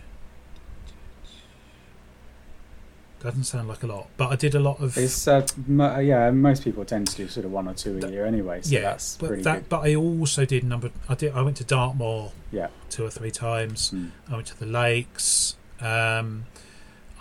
[3.19, 6.30] Doesn't sound like a lot, but I did a lot of It's uh, mo- yeah.
[6.30, 8.62] Most people tend to do sort of one or two a year anyway.
[8.62, 9.69] So yeah, that's but pretty that, good.
[9.69, 10.91] but I also did number.
[11.10, 11.34] I did.
[11.34, 12.67] I went to Dartmoor Yeah.
[12.91, 13.89] two or three times.
[13.89, 14.08] Hmm.
[14.30, 15.56] I went to the lakes.
[15.82, 16.45] Um,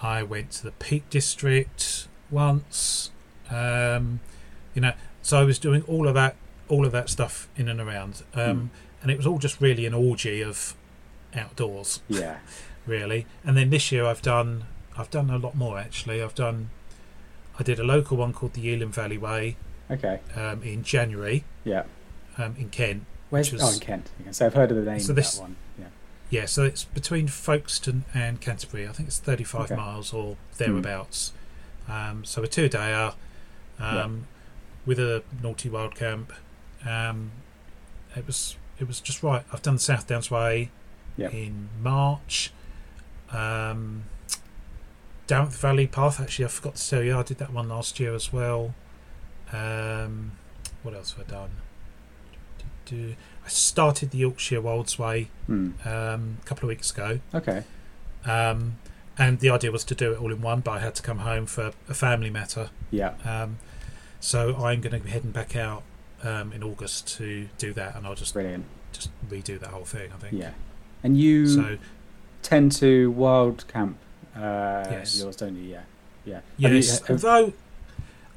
[0.03, 3.11] I went to the Peak District once.
[3.51, 4.21] Um,
[4.75, 6.37] you know, so I was doing all of that,
[6.69, 9.95] all of that stuff in and around, um, and it was all just really an
[9.95, 10.75] orgy of
[11.35, 12.37] outdoors, Yeah.
[12.87, 13.25] really.
[13.45, 14.65] And then this year I've done,
[14.99, 16.23] I've done a lot more actually.
[16.23, 16.71] I've done,
[17.59, 19.57] I did a local one called the Elham Valley Way
[19.91, 20.21] Okay.
[20.35, 21.85] um, in January Yeah.
[22.39, 23.05] um, in Kent.
[23.31, 24.11] Where's Which oh was- in Kent?
[24.21, 24.33] Okay.
[24.33, 25.57] So I've heard of the name So of this- that one.
[25.79, 25.87] Yeah.
[26.31, 28.89] Yeah, so it's between Folkestone and Canterbury.
[28.89, 29.75] I think it's 35 Okay.
[29.75, 29.81] Hmm.
[29.81, 31.33] miles or thereabouts.
[31.89, 33.15] Um, so a two dayer
[33.79, 34.27] um,
[34.85, 36.33] with a naughty wild camp.
[36.85, 37.31] Um,
[38.17, 39.45] it was it was just right.
[39.53, 40.71] I've done the South Downs Way
[41.17, 41.33] Yep.
[41.33, 42.51] in March.
[43.31, 44.05] Um,
[45.27, 48.15] Darent Valley Path, actually, I forgot to tell you, I did that one last year
[48.15, 48.75] as well.
[49.53, 50.33] Um,
[50.83, 51.51] what else have I done?
[52.93, 55.71] I started the Yorkshire Wolds Way Hmm.
[55.85, 57.19] um, a couple of weeks ago.
[57.35, 57.65] Okay.
[58.25, 58.79] Um,
[59.19, 61.19] and the idea was to do it all in one, but I had to come
[61.19, 62.71] home for a family matter.
[62.93, 63.15] Yeah.
[63.25, 63.59] Um,
[64.21, 65.83] so I'm going to be heading back out
[66.23, 68.65] um, in August to do that, and I'll just Brilliant.
[68.93, 70.11] just redo that whole thing.
[70.15, 70.35] I think.
[70.41, 70.53] Yeah.
[71.03, 71.79] And you So
[72.43, 73.99] tend to wild camp
[74.37, 75.19] uh, Yes.
[75.19, 75.63] yours, don't you?
[75.65, 75.81] Yeah,
[76.25, 76.35] yeah.
[76.35, 77.53] Have you- Yes, have- although,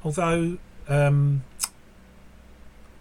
[0.04, 0.58] although
[0.88, 1.44] um,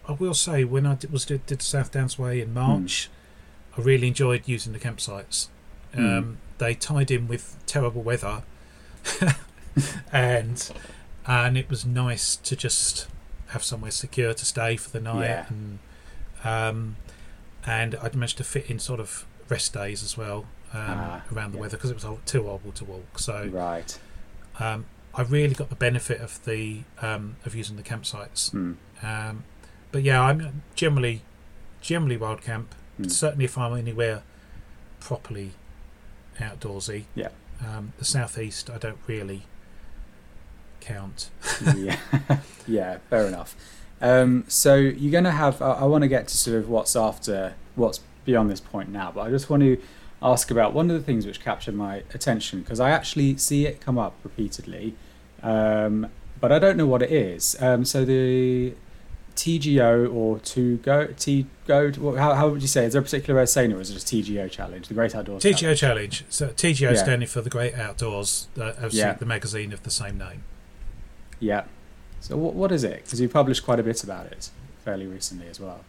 [0.08, 3.10] I will say when I did, was did, did South Downs Way in March,
[3.78, 5.48] I really enjoyed using the campsites.
[5.96, 6.34] Um, Hmm.
[6.60, 8.44] They tied in with terrible weather,
[10.12, 10.72] and
[11.26, 13.08] and it was nice to just
[13.48, 15.46] have somewhere secure to stay for the night, Yeah.
[15.50, 15.80] and
[16.44, 16.96] um,
[17.66, 21.52] and I'd managed to fit in sort of rest days as well um, Ah, around
[21.52, 21.62] the yeah.
[21.62, 23.20] weather because it was too horrible to walk.
[23.20, 24.00] So right.
[24.60, 28.54] um, I really got the benefit of the um, of using the campsites.
[29.02, 29.44] Um,
[29.92, 31.22] but yeah, I'm generally
[31.82, 32.76] generally wild camp.
[32.98, 33.06] Hmm.
[33.08, 34.24] Certainly, if I'm anywhere
[35.00, 35.52] properly
[36.40, 37.06] outdoorsy.
[37.16, 37.30] Yeah.
[37.66, 39.44] Um, the southeast, I don't really
[40.80, 41.30] count.
[41.76, 41.98] yeah,
[42.68, 43.56] yeah, fair enough.
[44.02, 45.62] Um, so you're going to have.
[45.62, 49.12] I, I want to get to sort of what's after, what's beyond this point now,
[49.14, 49.78] but I just want to
[50.22, 53.80] ask about one of the things which captured my attention because I actually see it
[53.82, 54.96] come up repeatedly,
[55.42, 56.08] um,
[56.42, 57.56] but I don't know what it is.
[57.62, 58.74] Um, so the
[59.36, 61.92] TGO or to go T go.
[62.18, 62.86] How, how would you say?
[62.86, 64.94] Is there a particular way of saying it, or is it just TGO challenge, the
[64.94, 65.42] Great Outdoors?
[65.44, 65.80] TGO Challenge?
[65.80, 66.26] Challenge.
[66.30, 66.96] So TGO Yeah.
[66.96, 69.14] standing for the Great Outdoors, uh, obviously Yeah.
[69.14, 70.44] the magazine of the same name.
[71.40, 71.64] Yeah.
[72.20, 73.06] So what what is it?
[73.06, 74.50] Because you published quite a bit about it
[74.84, 75.82] fairly recently as well.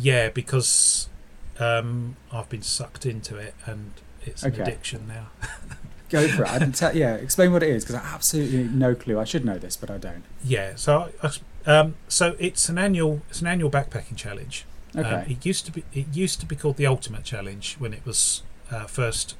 [0.00, 1.08] Yeah, because
[1.58, 3.92] um, I've been sucked into it and
[4.24, 4.62] it's an Okay.
[4.62, 5.28] addiction now.
[6.10, 6.48] Go for it.
[6.50, 9.18] I didn't tell, yeah, explain what it is because I have absolutely no clue.
[9.18, 10.22] I should know this, but I don't.
[10.44, 11.30] Yeah, so I,
[11.66, 14.64] um, so it's an annual it's an annual backpacking challenge.
[14.94, 15.32] Um, Okay.
[15.32, 18.42] it used to be it used to be called the Ultimate Challenge when it was
[18.70, 19.34] uh, first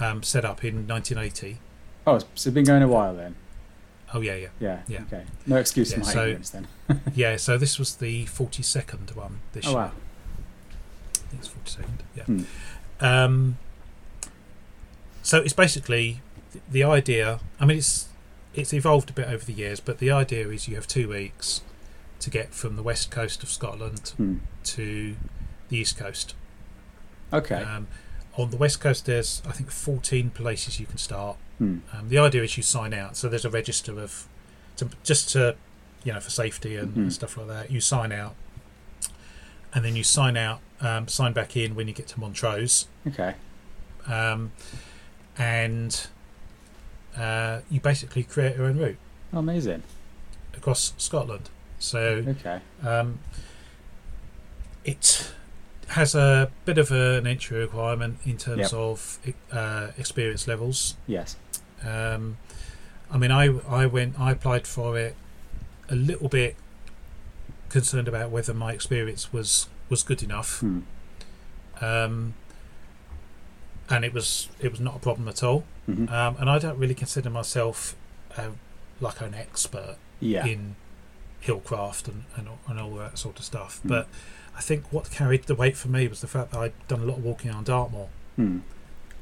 [0.00, 1.58] um, set up in 1980.
[2.06, 3.36] oh, so it's been going a while then.
[4.12, 4.80] Oh yeah, yeah, Yeah.
[4.88, 5.00] Yeah.
[5.02, 5.24] Okay.
[5.46, 6.68] No excuse Yeah, my so- ignorance then.
[7.14, 7.36] yeah.
[7.36, 9.78] So this was the 42nd one this Oh year.
[9.78, 9.92] wow.
[11.26, 11.98] I think it's 42nd.
[12.16, 12.24] Yeah.
[12.24, 13.04] Hmm.
[13.04, 13.58] Um,
[15.22, 16.20] so it's basically
[16.52, 17.40] th- the idea.
[17.60, 18.08] I mean, it's
[18.54, 21.60] it's evolved a bit over the years, but the idea is you have two weeks
[22.20, 24.36] to get from the west coast of Scotland Hmm.
[24.64, 25.16] to
[25.68, 26.34] the east coast.
[27.32, 27.56] Okay.
[27.62, 27.88] Um,
[28.38, 31.36] on the west coast, there's I think 14 places you can start.
[31.58, 31.78] Hmm.
[31.92, 34.26] Um, the idea is you sign out, so there's a register of
[34.76, 35.56] to, just to
[36.04, 37.12] you know for safety and, Mhm.
[37.12, 37.70] stuff like that.
[37.70, 38.34] You sign out,
[39.76, 43.34] and then you sign out, um, sign back in when you get to Montrose, Okay.
[44.08, 44.50] um,
[45.36, 46.06] and
[47.16, 48.96] uh, you basically create your own route
[49.34, 49.82] Oh, amazing.
[50.56, 51.50] across Scotland.
[51.78, 52.60] So Okay.
[52.82, 53.18] um,
[54.84, 55.30] it
[55.88, 58.72] has a bit of an entry requirement in terms Yep.
[58.72, 59.18] of
[59.52, 60.96] uh, experience levels.
[61.06, 61.36] Yes.
[61.84, 62.38] Um,
[63.10, 65.14] I mean, I I went, I applied for it
[65.90, 66.56] a little bit
[67.78, 70.80] concerned about whether my experience was was good enough, Hmm.
[71.80, 72.34] um,
[73.88, 75.64] and it was it was not a problem at all.
[75.88, 76.10] Mhm.
[76.10, 77.94] Um, and I don't really consider myself
[78.36, 78.50] uh,
[79.00, 80.44] like an expert Yeah.
[80.46, 80.74] in
[81.46, 83.80] hillcraft and, and, all- and all that sort of stuff.
[83.84, 83.88] Mm.
[83.88, 84.08] But
[84.56, 87.04] I think what carried the weight for me was the fact that I'd done a
[87.04, 88.58] lot of walking on Dartmoor, Hmm.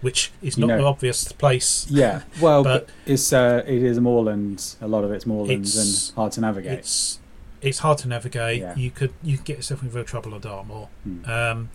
[0.00, 1.86] which is You not know- an obvious place.
[1.90, 2.22] Yeah.
[2.40, 4.76] Well, But- but it's uh, it is moorland.
[4.80, 6.78] A lot of it's moorland It's- and hard to navigate.
[6.78, 7.18] It's
[7.64, 8.60] it's hard to navigate.
[8.60, 8.76] Yeah.
[8.76, 10.88] You could you could get yourself in real trouble on Dartmoor.
[11.04, 11.30] Hmm.
[11.30, 11.70] Um,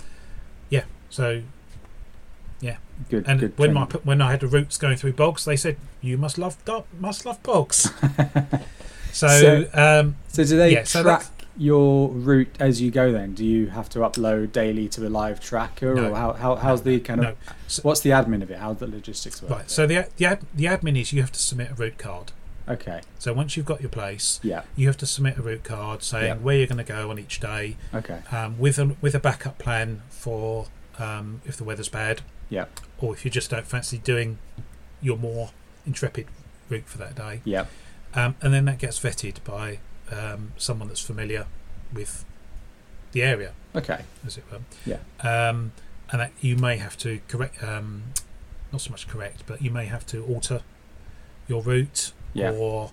[0.70, 0.84] yeah.
[1.10, 1.42] So
[3.10, 3.24] Good.
[3.28, 6.18] and good when my when I had the routes going through bogs, they said you
[6.18, 7.90] must love Dart, must love bogs.
[9.14, 13.14] so, So- um, So do they Yeah, so track that's- your route as you go?
[13.14, 16.12] Then do you have to upload daily to a live tracker, No.
[16.12, 17.54] or how, how how's the kind of no.
[17.70, 18.58] So- what's the admin of it?
[18.60, 19.52] How's the logistics work?
[19.52, 19.72] Right.
[19.72, 22.34] So the the, ad, the admin is you have to submit a route card.
[22.70, 26.04] Okay, So once you've got your place, yeah, you have to submit a route card
[26.04, 26.36] saying Yeah.
[26.36, 29.58] where you're going to go on each day, okay, um, with a with a backup
[29.58, 32.66] plan for um, if the weather's bad, Yeah.
[33.00, 34.38] or if you just don't fancy doing
[35.02, 35.52] your more
[35.86, 36.28] intrepid
[36.70, 37.66] route for that day, yeah,
[38.14, 39.80] um, and then that gets vetted by
[40.12, 41.46] um, someone that's familiar
[41.94, 42.26] with
[43.12, 44.60] the area, okay, as it were.
[44.86, 44.98] Yeah.
[45.22, 45.72] Um,
[46.12, 48.04] and that you may have to correct, um,
[48.72, 50.62] not so much correct, but you may have to alter
[51.48, 52.52] your route, Yeah.
[52.52, 52.92] or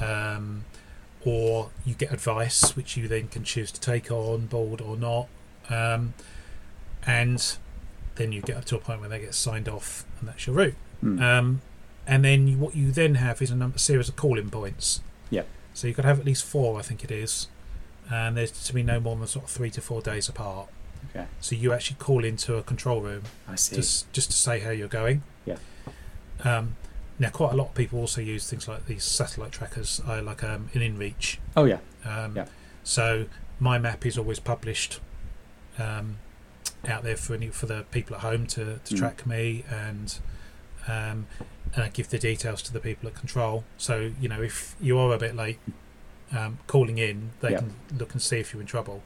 [0.00, 0.64] um,
[1.24, 5.28] or you get advice which you then can choose to take on board or not,
[5.70, 6.14] um,
[7.06, 7.56] and
[8.16, 10.56] then you get up to a point where they get signed off, and that's your
[10.56, 10.74] route.
[11.00, 11.22] Hmm.
[11.22, 11.60] Um,
[12.06, 15.00] and then you, what you then have is a number, series of calling points.
[15.30, 15.46] Yep.
[15.72, 17.48] So you've got to have at least four, I think it is,
[18.10, 20.68] and there's to be no more than sort of three to four days apart.
[21.10, 21.26] okay.
[21.40, 23.76] So you actually call into a control room I see.
[23.76, 25.22] just just to say how you're going.
[25.46, 25.56] Yeah.
[26.44, 26.76] Um,
[27.18, 30.42] now, quite a lot of people also use things like these satellite trackers, uh, like
[30.42, 31.36] um, an InReach.
[31.56, 32.46] oh yeah, Um, Yeah.
[32.82, 33.26] So
[33.60, 35.00] my map is always published
[35.78, 36.16] um,
[36.86, 38.98] out there for any for the people at home to, to Mm.
[38.98, 40.18] track me and
[40.86, 41.26] um,
[41.74, 43.64] and I give the details to the people at control.
[43.78, 45.58] So you know if you are a bit late
[46.32, 47.58] um, calling in, they Yeah.
[47.60, 49.02] can look and see if you're in trouble.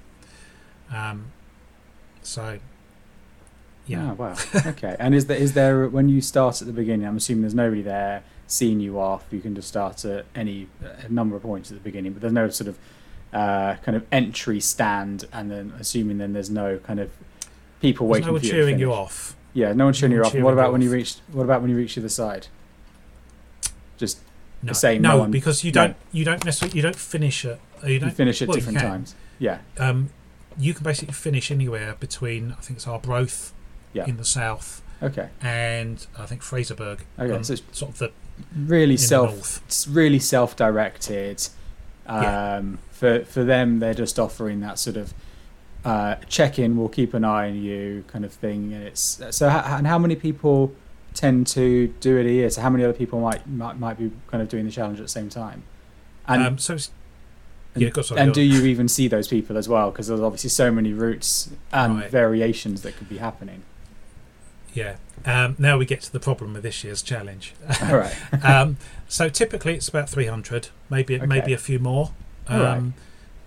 [0.91, 1.33] Um,
[2.23, 2.59] so
[3.89, 4.35] yeah, Ah, wow.
[4.67, 4.95] Okay.
[5.01, 7.07] and is there is there when you start at the beginning?
[7.07, 9.25] I'm assuming there's nobody there seeing you off.
[9.33, 10.69] You can just start at any
[11.05, 12.79] a number of points at the beginning, but there's no sort of
[13.33, 17.11] uh, kind of entry stand, and then assuming then there's no kind of
[17.81, 19.35] people there's waiting no one you cheering you off.
[19.55, 20.45] Yeah, no one cheering No you one off.
[20.45, 20.95] What about you when you off.
[20.95, 21.17] reach?
[21.33, 22.47] What about when you reach the other side?
[23.97, 24.21] Just
[24.63, 27.59] No, same, no, no one- because you don't you don't necessarily you don't finish it.
[27.85, 29.15] you you don't finish at well, you different times.
[29.39, 29.59] Yeah.
[29.79, 30.11] um,
[30.59, 33.53] you can basically finish anywhere between I think it's Arbroath
[33.93, 34.07] Yeah.
[34.07, 35.29] in the south Okay.
[35.43, 37.33] and I think Fraserburgh Okay.
[37.33, 38.11] on so it's sort of the
[38.57, 41.49] really self, it's really self-directed.
[42.07, 42.63] Um, Yeah.
[42.93, 45.15] For for them, they're just offering that sort of
[45.85, 46.77] uh, check-in.
[46.77, 48.73] We'll keep an eye on you, kind of thing.
[48.75, 49.49] And it's so.
[49.49, 50.73] ho- And how many people
[51.15, 52.51] tend to do it a year?
[52.51, 55.05] So how many other people might might, might be kind of doing the challenge at
[55.05, 55.63] the same time?
[56.27, 56.91] And um, so it's,
[57.75, 59.91] and, yeah, sorry, and do you even see those people as well?
[59.93, 62.11] Because there's obviously so many routes and Right.
[62.11, 63.63] variations that could be happening.
[64.75, 64.97] Yeah.
[65.25, 67.55] Um, now we get to the problem with this year's challenge.
[67.83, 68.17] All right.
[68.45, 68.77] um,
[69.09, 71.27] so typically it's about 300, maybe Okay.
[71.27, 72.11] maybe a few more.
[72.47, 72.83] Um, right.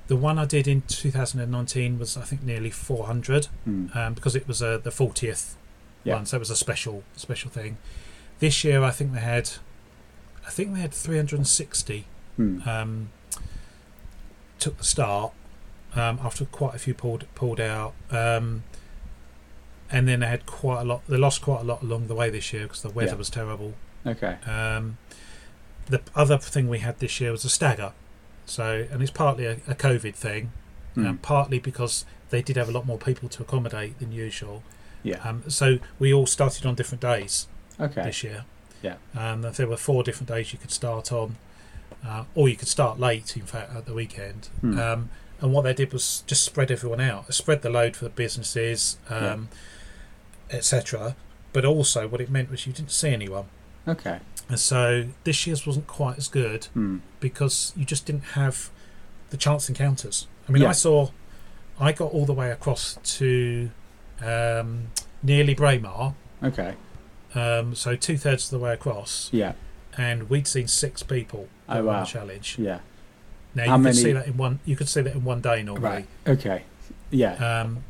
[0.07, 3.88] The one I did in 2019 was I think nearly 400 Hmm.
[3.93, 5.53] um, because it was uh, the 40th
[6.03, 6.15] Yeah.
[6.15, 7.77] one, so it was a special special thing.
[8.39, 9.51] This year I think they had,
[10.45, 12.05] I think they had 360
[12.36, 12.67] Hmm.
[12.67, 13.10] um,
[14.60, 15.31] took the start
[15.95, 18.63] um, after quite a few pulled pulled out, um,
[19.91, 21.01] and then they had quite a lot.
[21.08, 23.15] They lost quite a lot along the way this year because the weather Yeah.
[23.17, 23.73] was terrible.
[24.06, 24.38] Okay.
[24.45, 24.97] Um,
[25.88, 27.91] the other thing we had this year was a stagger,
[28.45, 30.51] so and it's partly a, a COVID thing,
[30.95, 31.06] Hmm.
[31.08, 34.63] um, partly because they did have a lot more people to accommodate than usual.
[35.04, 35.17] Yeah.
[35.27, 37.47] Um, so we all started on different days
[37.80, 38.04] Okay.
[38.04, 38.45] this year.
[38.82, 38.95] Yeah.
[39.15, 41.36] Um, there were four different days you could start on,
[42.06, 43.36] uh, or you could start late.
[43.38, 44.49] In fact, at the weekend.
[44.62, 44.80] Hmm.
[44.80, 45.10] Um,
[45.41, 48.97] and what they did was just spread everyone out, spread the load for the businesses,
[49.10, 49.49] um,
[50.51, 51.15] etc.
[51.53, 53.45] But also, what it meant was you didn't see anyone,
[53.87, 54.19] Okay.
[54.49, 56.97] and so this year's wasn't quite as good Hmm.
[57.19, 58.69] because you just didn't have
[59.31, 60.27] the chance encounters.
[60.47, 60.69] I mean, Yeah.
[60.69, 61.09] I saw,
[61.79, 63.71] I got all the way across to
[64.23, 64.87] um,
[65.23, 66.75] nearly Braemar, Okay.
[67.33, 69.53] um, so two thirds of the way across, Yeah.
[69.97, 71.99] and we'd seen six people Oh, on wow.
[72.01, 72.57] the challenge.
[72.59, 72.79] Yeah.
[73.55, 74.59] Now How you many- could see that in one.
[74.63, 75.83] You could see that in one day normally.
[75.89, 76.07] Right.
[76.27, 76.63] Okay.
[77.09, 77.33] Yeah.
[77.33, 77.83] Um,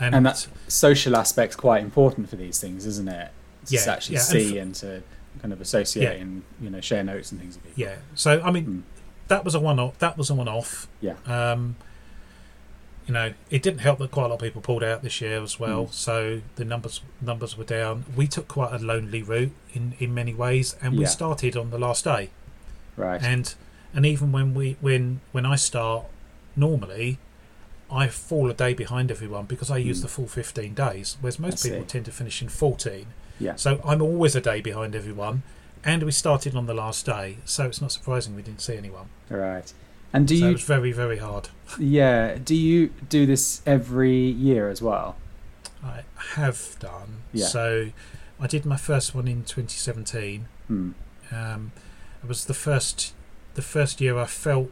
[0.00, 3.30] and, And that- Social aspect's quite important for these things, isn't it?
[3.66, 5.02] To Yeah, actually yeah, and see f- and to
[5.42, 6.22] kind of associate Yeah.
[6.22, 7.80] and you know share notes and things with people.
[7.82, 7.96] yeah.
[8.14, 8.80] So I mean, Hmm.
[9.28, 9.98] that was a one off.
[9.98, 10.88] That was a one off.
[11.00, 11.14] Yeah.
[11.26, 11.76] Um,
[13.06, 15.42] you know, it didn't help that quite a lot of people pulled out this year
[15.42, 15.86] as well.
[15.86, 15.92] Mm.
[15.92, 18.04] So the numbers numbers were down.
[18.16, 21.08] We took quite a lonely route in in many ways, and we Yeah.
[21.08, 22.30] started on the last day.
[22.96, 23.20] Right.
[23.22, 23.54] And
[23.94, 26.04] and even when we when when I start
[26.56, 27.18] normally.
[27.92, 30.02] I fall a day behind everyone because I use Mm.
[30.02, 31.88] the full 15 days, whereas most I people see.
[31.88, 33.06] tend to finish in 14.
[33.38, 33.56] yeah.
[33.56, 35.42] So I'm always a day behind everyone,
[35.84, 39.06] and we started on the last day, so it's not surprising we didn't see anyone.
[39.28, 39.72] Right.
[40.12, 41.48] And do so it you was very, very hard.
[41.78, 45.16] yeah, do you do this every year as well?
[45.82, 46.02] I
[46.36, 47.22] have done.
[47.32, 47.46] Yeah.
[47.46, 47.90] So
[48.38, 50.46] I did my first one in 2017.
[50.68, 50.90] Hmm.
[51.32, 51.72] Um,
[52.22, 53.14] it was the first,
[53.54, 54.70] the first year I felt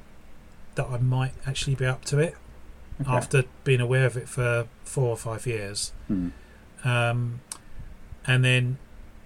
[0.74, 2.34] that I might actually be up to it
[3.00, 3.10] Okay.
[3.10, 5.92] after being aware of it for four or five years.
[6.08, 6.28] Hmm.
[6.84, 7.40] Um,
[8.26, 8.78] and then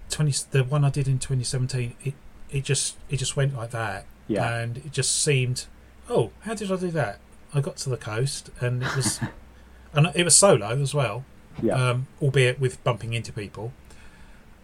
[0.09, 2.13] 20, the one I did in 2017, it,
[2.51, 4.05] it just it just went like that.
[4.27, 4.57] Yeah.
[4.57, 5.65] and it just seemed
[6.09, 7.19] oh how did i do that
[7.53, 9.19] i got to the coast and it was
[9.93, 11.25] and it was solo as well
[11.61, 11.73] yeah.
[11.73, 13.73] um, albeit with bumping into people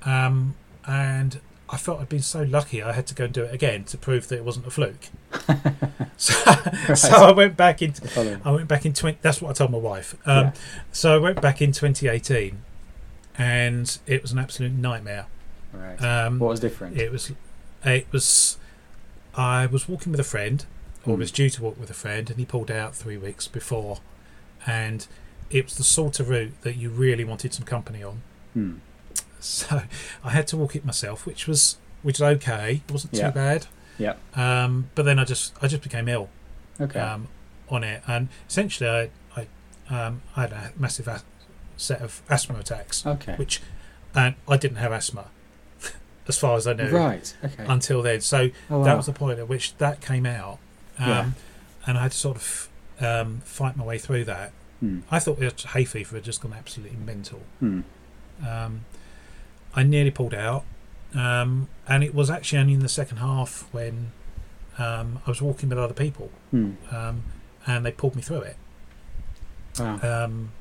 [0.03, 0.55] um,
[0.87, 3.83] and i felt i'd been so lucky i had to go and do it again
[3.83, 5.07] to prove that it wasn't a fluke
[6.17, 6.33] so,
[6.95, 8.41] so i went back Following.
[8.43, 10.51] i went back in 20 that's what i told my wife um, Yeah.
[10.91, 12.61] so i went back in 2018
[13.37, 15.25] and it was an absolute nightmare
[15.71, 16.01] Right.
[16.01, 16.97] um, what was different?
[16.97, 17.31] it was,
[17.85, 18.57] it was.
[19.35, 20.65] I was walking with a friend,
[21.05, 21.19] or Hmm.
[21.19, 23.99] was due to walk with a friend, and he pulled out three weeks before,
[24.65, 25.05] and
[25.51, 28.21] it was the sort of route that you really wanted some company on.
[28.53, 28.73] Hmm.
[29.41, 29.81] So
[30.23, 32.81] I had to walk it myself, which was which was okay.
[32.87, 33.27] It wasn't Yeah.
[33.29, 33.65] too bad.
[33.97, 34.13] Yeah.
[34.35, 36.29] Um, but then I just I just became ill
[36.79, 36.99] Okay.
[36.99, 37.27] um,
[37.69, 39.47] on it, and essentially I I,
[39.95, 41.21] um, I had a massive a-
[41.77, 43.35] set of asthma attacks, okay.
[43.35, 43.61] which
[44.15, 45.25] and I didn't have asthma,
[46.27, 46.89] as far as I knew.
[46.89, 47.33] Right.
[47.43, 47.65] Okay.
[47.67, 48.21] until then.
[48.21, 48.83] So oh, wow.
[48.85, 50.59] that was the point at which that came out,
[50.97, 51.29] um, Yeah.
[51.87, 52.69] and I had to sort of
[52.99, 54.51] um, fight my way through that.
[54.81, 54.99] Hmm.
[55.11, 57.41] I thought the hay fever had just gone absolutely mental.
[57.59, 57.81] Hmm.
[58.47, 58.85] Um,
[59.75, 60.63] I nearly pulled out,
[61.13, 64.11] um, and it was actually only in the second half when
[64.77, 66.71] um, I was walking with other people, Hmm.
[66.91, 67.23] um,
[67.67, 68.57] and they pulled me through it.
[69.77, 69.99] Wow.
[70.25, 70.51] Um,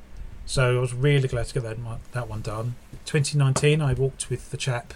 [0.45, 2.75] so I was really glad to get that one- that one done.
[3.05, 4.93] 2019, I walked with the chap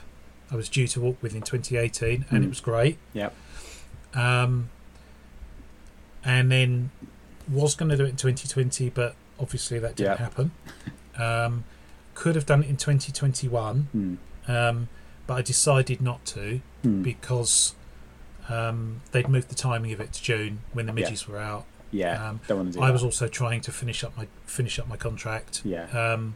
[0.51, 2.45] I was due to walk with in 2018, and Mm.
[2.45, 2.97] it was great.
[3.13, 3.33] Yep.
[4.13, 4.69] Um,
[6.23, 6.91] and then
[7.49, 10.19] was going to do it in 2020, but obviously that didn't Yep.
[10.19, 10.51] happen.
[11.15, 11.63] Um,
[12.15, 14.15] could have done it in 2021, Hmm.
[14.51, 14.89] um,
[15.27, 17.01] but I decided not to Hmm.
[17.01, 17.75] because
[18.49, 21.05] um, they'd moved the timing of it to June when the Yeah.
[21.05, 21.65] midges were out.
[21.91, 22.27] yeah.
[22.29, 24.87] um, Don't want to do I was also trying to finish up my finish up
[24.87, 25.61] my contract.
[25.63, 25.85] Yeah.
[25.91, 26.35] Um,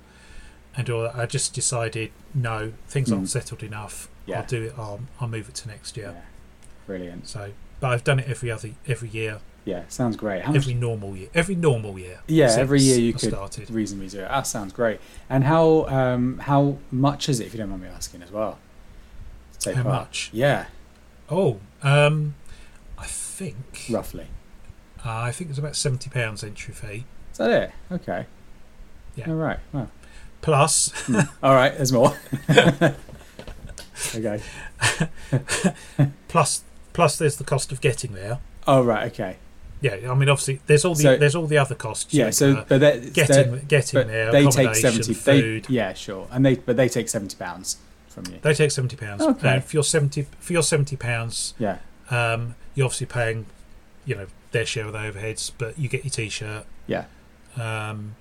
[0.77, 1.15] and all that.
[1.15, 3.13] I just decided no, things Mm.
[3.15, 4.07] aren't settled enough.
[4.27, 4.39] Yeah.
[4.41, 4.73] I'll do it.
[4.77, 6.13] I'll, I'll move it to next year.
[6.15, 6.21] Yeah.
[6.85, 7.27] Brilliant.
[7.27, 9.83] So, but I've done it every other every year, Yeah.
[9.89, 10.43] Sounds great.
[10.43, 10.61] How much?
[10.61, 12.21] every normal year, every normal year.
[12.27, 13.69] Yeah, every year you could started.
[13.69, 14.29] reasonably do it.
[14.29, 14.99] That sounds great.
[15.29, 18.57] And how um, how much is it, if you don't mind me asking as well?
[19.59, 19.95] take How part?
[19.95, 20.29] much?
[20.31, 20.67] Yeah,
[21.29, 22.35] Oh, um,
[22.97, 24.27] I think roughly.
[25.05, 27.03] uh, I think it's about seventy pounds entry fee
[27.33, 27.71] Is that it?
[27.91, 28.25] Okay.
[29.17, 29.27] Yeah.
[29.29, 29.59] All right.
[29.73, 29.89] Wow.
[30.41, 31.19] plus Hmm.
[31.43, 31.75] All right.
[31.75, 32.15] There's more.
[34.15, 34.41] okay.
[36.29, 36.63] plus
[36.93, 38.39] plus there's the cost of getting there.
[38.65, 39.11] Oh right.
[39.11, 39.37] Okay.
[39.81, 42.13] Yeah, I mean obviously there's all the So- there's all the other costs.
[42.13, 42.25] Yeah.
[42.25, 45.13] like, So, uh, but they're, getting they're- getting but there, they take accommodation, seventy.
[45.13, 45.65] food.
[45.65, 46.27] They, yeah, sure.
[46.31, 48.39] And they but they take seventy pounds from you.
[48.41, 49.21] They take seventy pounds.
[49.21, 49.49] Okay.
[49.55, 51.77] And for your seventy for your seventy pounds, Yeah.
[52.09, 53.45] um, you're obviously paying,
[54.05, 57.05] you know, their share of the overheads, but you get your t-shirt, Yeah.
[57.55, 58.15] um,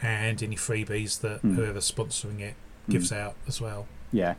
[0.00, 1.54] and any freebies that Mm.
[1.56, 2.54] whoever's sponsoring it
[2.88, 3.86] gives out as well.
[4.12, 4.34] Yeah.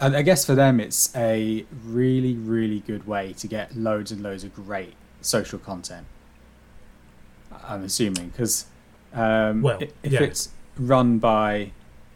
[0.00, 4.22] And I guess for them, it's a really, really good way to get loads and
[4.22, 6.06] loads of great social content.
[7.66, 8.66] I'm assuming because
[9.12, 10.22] um, Well, if yeah.
[10.22, 11.72] it's run by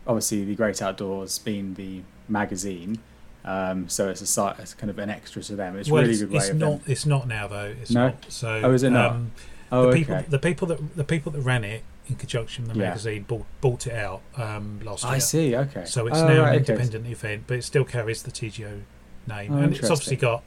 [0.06, 2.98] obviously the Great Outdoors being the magazine,
[3.44, 5.76] um, so it's a site, it's kind of an extra to them.
[5.76, 6.70] It's well, really it's, good way it's of not.
[6.70, 6.80] them.
[6.86, 7.74] It's not now though.
[7.80, 8.08] It's No?
[8.08, 8.24] not.
[8.28, 9.12] So Oh, is it not?
[9.12, 9.32] Um,
[9.74, 9.98] Oh, the okay.
[10.00, 12.88] people, the people that the people that ran it in conjunction with the Yeah.
[12.90, 15.12] magazine bought, bought it out um, last year.
[15.14, 15.56] I see.
[15.56, 15.84] Okay.
[15.86, 16.72] So it's Oh, now right, an okay.
[16.72, 18.82] independent event, but it still carries the TGO
[19.26, 20.42] name, Oh, and it's obviously got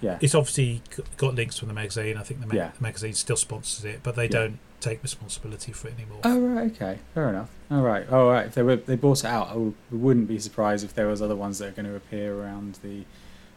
[0.00, 0.18] Yeah.
[0.20, 0.82] it's obviously
[1.16, 2.16] got links from the magazine.
[2.16, 2.70] I think the, ma- Yeah.
[2.76, 4.28] the magazine still sponsors it, but they Yeah.
[4.30, 6.20] don't take responsibility for it anymore.
[6.22, 7.50] Oh right, okay, fair enough.
[7.70, 8.46] All right, all right.
[8.46, 11.20] If they were they bought it out, I w- wouldn't be surprised if there was
[11.20, 13.04] other ones that are going to appear around the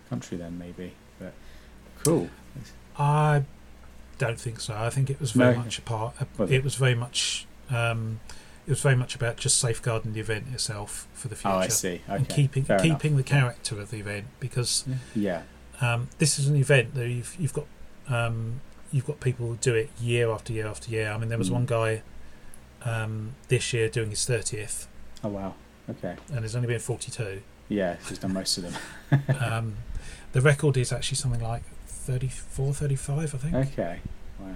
[0.09, 0.37] country.
[0.37, 1.33] Then maybe, but
[2.03, 2.29] cool.
[2.97, 3.43] I
[4.17, 4.73] don't think so.
[4.75, 5.61] I think it was very No.
[5.63, 6.15] much a part.
[6.37, 6.63] Was it it?
[6.63, 7.45] was very much.
[7.69, 8.19] Um,
[8.67, 11.67] it was very much about just safeguarding the event itself for the future Oh, I
[11.67, 12.01] see.
[12.07, 12.99] Okay, and keeping fair enough.
[13.01, 14.85] keeping the character of the event because
[15.15, 15.43] Yeah,
[15.81, 17.65] um, this is an event that you've you've got
[18.09, 18.61] um,
[18.91, 21.11] you've got people who do it year after year after year.
[21.11, 21.53] I mean, there was Mm.
[21.53, 22.01] one guy
[22.83, 24.87] um, this year doing his thirtieth,
[25.23, 25.53] Oh wow.
[25.89, 26.15] Okay.
[26.29, 27.41] and there's only been forty two.
[27.69, 28.73] Yeah, he's done most of them.
[29.39, 29.77] um,
[30.33, 33.55] the record is actually something like 34, 35, I think.
[33.55, 33.99] Okay.
[34.39, 34.47] Wow.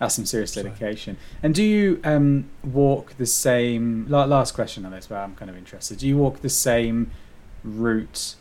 [0.00, 1.16] That's some serious So- dedication.
[1.42, 4.06] And do you um, walk the same?
[4.08, 5.98] la- Last question on this, but I'm kind of interested.
[5.98, 7.10] Do you walk the same
[7.62, 8.34] route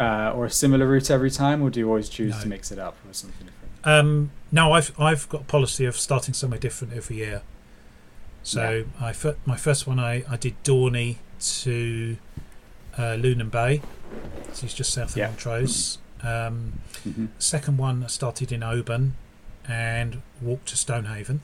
[0.00, 2.40] uh, or a similar route every time, or do you always choose No.
[2.42, 3.86] to mix it up with something different?
[3.86, 7.42] Um, no, I've I've got a policy of starting somewhere different every year.
[8.42, 11.16] So I my first one I, I did Dornie
[11.64, 12.16] to
[12.96, 13.82] uh, Lunan Bay,
[14.52, 15.28] so it's just south of Yeah.
[15.28, 15.98] Montrose.
[16.22, 16.74] Um,
[17.04, 19.14] hmm second one I started in Oban
[19.68, 21.40] and walked to Stonehaven.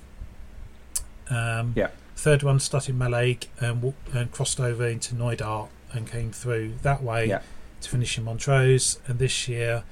[1.31, 1.89] Um, Yeah.
[2.17, 6.75] Third one started in Mallaig and walked, and crossed over into Knoydart and came through
[6.83, 7.41] that way Yeah.
[7.83, 8.99] To finish in Montrose.
[9.07, 9.85] And this year,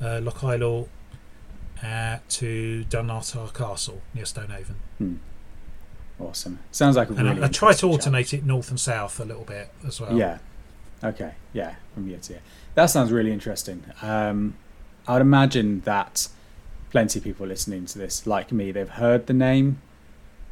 [0.00, 0.88] uh, Lochailort
[1.82, 4.76] uh, to Dunnottar Castle near Stonehaven.
[4.98, 5.14] Hmm.
[6.20, 6.60] Awesome.
[6.70, 7.42] Sounds like a And really.
[7.42, 10.16] I, I try to alternate it north and south a little bit as well.
[10.16, 10.38] Yeah.
[11.02, 11.32] Okay.
[11.52, 11.74] Yeah.
[11.94, 12.42] From year to year.
[12.74, 13.82] That sounds really interesting.
[14.02, 14.54] Um,
[15.08, 16.28] I would imagine that
[16.90, 19.82] plenty of people listening to this, like me, they've heard the name,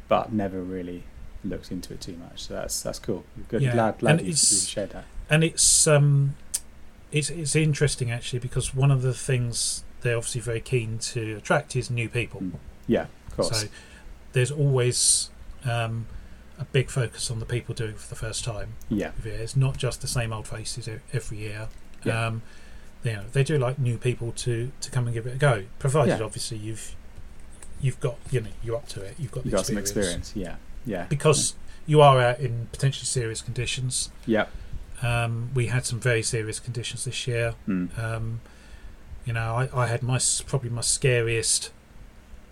[0.09, 1.03] but never really
[1.43, 2.43] looked into it too much.
[2.43, 3.23] So that's that's cool.
[3.47, 3.61] Good.
[3.61, 5.05] Yeah, Glad, glad and you, you shared that.
[5.29, 6.35] and it's um,
[7.11, 11.75] it's it's interesting actually because one of the things they're obviously very keen to attract
[11.75, 12.41] is new people.
[12.41, 12.53] Mm.
[12.87, 13.05] Yeah.
[13.27, 13.61] Of course.
[13.61, 13.67] So
[14.33, 15.29] there's always
[15.65, 16.07] um,
[16.59, 18.73] a big focus on the people doing it for the first time.
[18.89, 19.11] yeah.
[19.23, 21.67] It's not just the same old faces every year.
[22.03, 22.27] Yeah.
[22.27, 22.41] Um,
[23.03, 25.63] you know, they do like new people to, to come and give it a go,
[25.79, 26.25] provided Yeah.
[26.25, 26.95] obviously you've
[27.81, 29.15] you've got you know you're up to it.
[29.19, 30.31] You've got You the got some experience.
[30.35, 30.55] Yeah.
[30.85, 31.05] Yeah.
[31.09, 31.55] because
[31.87, 34.09] you are out in potentially serious conditions.
[34.25, 34.45] Yeah.
[35.01, 37.55] Um, we had some very serious conditions this year.
[37.67, 37.97] Mm.
[37.97, 38.41] Um,
[39.25, 41.71] you know, I, I had my probably my scariest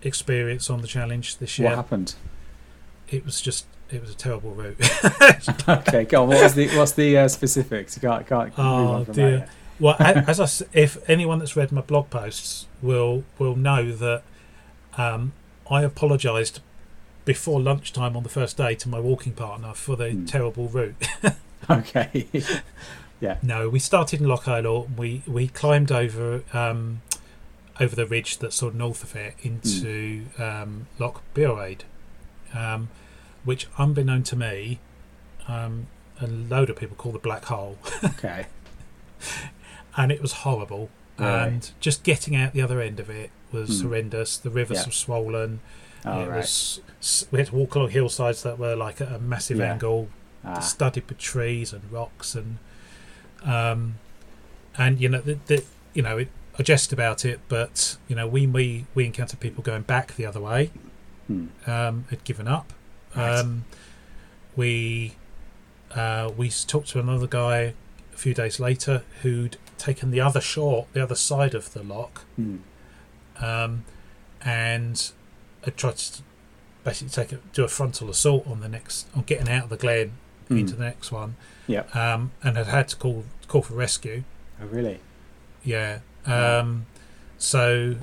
[0.01, 1.69] experience on the challenge this year.
[1.69, 2.15] What happened?
[3.09, 4.77] it was just it was a terrible route.
[5.69, 6.29] okay, go on.
[6.29, 7.95] What was the what's the uh, specifics?
[7.95, 9.37] You can't can't move Oh, on from dear.
[9.39, 9.49] that.
[9.79, 14.21] well, as I if anyone that's read my blog posts will will know that
[14.97, 15.33] um,
[15.69, 16.59] I apologised
[17.25, 20.25] before lunchtime on the first day to my walking partner for the Hmm.
[20.25, 20.95] terrible route.
[21.79, 22.27] Okay.
[23.21, 23.37] Yeah.
[23.43, 24.95] No, we started in Lochailort.
[24.97, 27.01] We we climbed over um,
[27.79, 31.81] over the ridge that's sort of north of it into um, Loch Beoraid,
[32.53, 32.89] um,
[33.43, 34.79] which, unbeknown to me,
[35.47, 35.87] um,
[36.21, 38.47] a load of people call the black hole, okay.
[39.97, 40.89] and it was horrible.
[41.17, 41.47] Right.
[41.47, 43.87] And just getting out the other end of it was Hmm.
[43.87, 44.37] horrendous.
[44.37, 44.85] The rivers Yeah.
[44.85, 45.59] were swollen.
[46.05, 46.37] All it right.
[46.37, 46.79] was
[47.31, 49.73] we had to walk along hillsides that were like at a massive Yeah.
[49.73, 50.07] angle,
[50.43, 52.57] Ah, studded with trees and rocks and
[53.43, 53.95] um
[54.77, 55.63] and you know the, the
[55.93, 59.63] you know it, I jest about it but you know we we we encountered people
[59.63, 60.71] going back the other way
[61.27, 61.47] hmm.
[61.67, 62.71] um had given up
[63.15, 63.39] Right.
[63.39, 63.65] um
[64.55, 65.15] we
[65.91, 67.73] uh we talked to another guy
[68.13, 72.23] a few days later who'd taken the other shore the other side of the lock
[72.35, 72.57] Hmm.
[73.41, 73.83] um
[74.41, 75.11] and
[75.65, 76.21] had tried to
[76.83, 79.77] basically take a, do a frontal assault on the next on getting out of the
[79.77, 80.13] glen
[80.49, 80.57] Hmm.
[80.57, 81.35] into the next one.
[81.67, 81.95] Yep.
[81.95, 84.23] Um, and had had to call call for rescue.
[84.61, 84.99] Oh, really?
[85.63, 85.99] Yeah.
[86.25, 86.85] Um,
[87.37, 87.95] so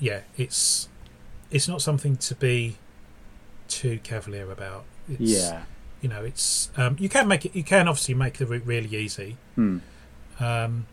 [0.00, 0.88] yeah, it's
[1.50, 2.76] it's not something to be
[3.68, 4.84] too cavalier about.
[5.08, 5.62] It's, Yeah.
[6.00, 7.54] You know, it's um, you can make it.
[7.54, 9.36] You can obviously make the route really easy.
[9.54, 9.78] Hmm.
[10.40, 10.86] Um,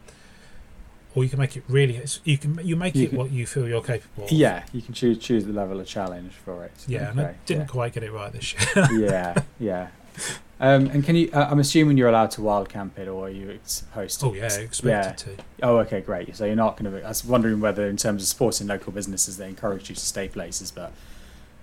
[1.14, 1.96] or you can make it really.
[1.96, 4.26] it's- You can you make You it can- what you feel you're capable.
[4.26, 4.32] of.
[4.32, 6.72] Yeah, you can choose choose the level of challenge for it.
[6.88, 7.68] Yeah, and I didn't yeah.
[7.68, 8.88] quite get it right this year.
[9.10, 9.88] yeah, yeah.
[10.64, 11.28] Um, and can you?
[11.34, 14.28] Uh, I'm assuming you're allowed to wild camp it, or are you supposed to?
[14.28, 15.44] oh yeah, expected to.
[15.64, 16.36] Oh, okay, great.
[16.36, 17.04] So you're not going to.
[17.04, 20.28] I was wondering whether, in terms of supporting local businesses, they encourage you to stay
[20.28, 20.92] places, but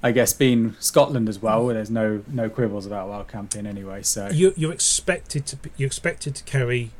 [0.03, 4.03] I guess being Scotland as well, there's no no quibbles about wild camping anyway.
[4.03, 6.90] So You, you're expected to you're expected to carry.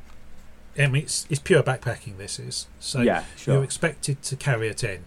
[0.79, 2.17] I mean, it's, it's pure backpacking.
[2.17, 3.55] This is so yeah, sure.
[3.55, 5.01] you're expected to carry a tent,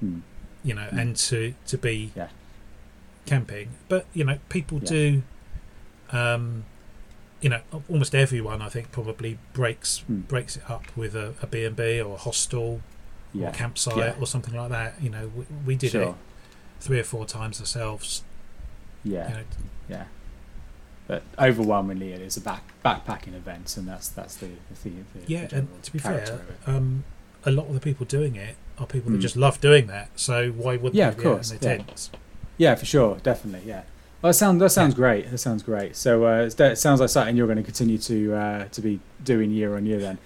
[0.00, 0.18] Hmm.
[0.64, 1.00] you know, Mm.
[1.00, 2.26] and to to be Yeah.
[3.26, 3.68] Camping.
[3.88, 4.88] But you know, people Yeah.
[4.88, 5.22] do.
[6.10, 6.64] Um,
[7.42, 7.60] you know,
[7.90, 10.20] almost everyone I think probably breaks Hmm.
[10.20, 12.80] breaks it up with a, B and B or a hostel or
[13.34, 14.14] Yeah, a campsite Yeah.
[14.20, 15.00] or something like that.
[15.02, 16.02] You know, we, we did sure.
[16.02, 16.14] it
[16.80, 18.22] three or four times ourselves.
[19.04, 19.42] Yeah, You know,
[19.88, 20.04] yeah.
[21.06, 24.46] But overwhelmingly, it is a back backpacking event, and that's that's the
[24.82, 27.04] the, the, the yeah, general and to be fair, um,
[27.44, 29.22] a lot of the people doing it are people that Mm.
[29.22, 30.08] just love doing that.
[30.16, 31.84] So why wouldn't Yeah, they of course, in their yeah.
[31.84, 32.10] tents?
[32.58, 33.68] Yeah, for sure, definitely.
[33.68, 33.82] Yeah.
[34.22, 35.30] Well, that sounds that sounds great.
[35.30, 35.94] That sounds great.
[35.96, 39.50] So uh, it sounds like something you're going to continue to uh, to be doing
[39.50, 39.98] year on year.
[40.00, 40.18] Then,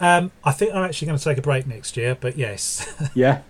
[0.00, 3.42] Um, I think I'm actually going to take a break next year, but yes, yeah,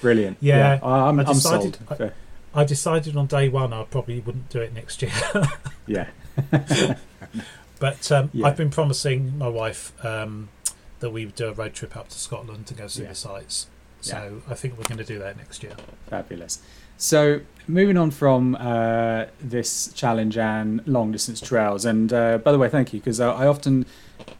[0.00, 0.36] brilliant.
[0.40, 1.96] Yeah, I- I'm, I decided- sold.
[1.98, 2.14] For-
[2.54, 5.12] I decided on day one I probably wouldn't do it next year.
[5.86, 6.08] yeah,
[7.80, 8.46] but um, Yeah.
[8.46, 10.50] I've been promising my wife um,
[11.00, 13.08] that we would do a road trip up to Scotland to go see Yeah.
[13.08, 13.68] the sites.
[14.02, 15.76] So I think we're going to do that next year.
[16.08, 16.60] fabulous.
[17.02, 22.58] So moving on from uh, this challenge and long distance trails, and uh, by the
[22.58, 23.86] way, thank you because I, I often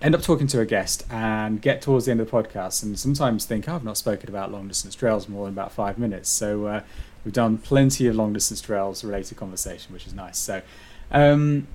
[0.00, 2.96] end up talking to a guest and get towards the end of the podcast, and
[2.96, 6.28] sometimes think "Oh, I've not spoken about long distance trails more than about five minutes.
[6.28, 6.82] So uh,
[7.24, 10.38] we've done plenty of long distance trails related conversation, which is nice.
[10.38, 10.62] So
[11.10, 11.66] um,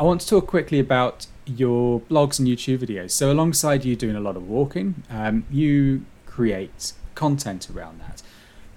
[0.00, 3.12] I want to talk quickly about your blogs and YouTube videos.
[3.12, 8.22] So alongside you doing a lot of walking, um, you create content around that.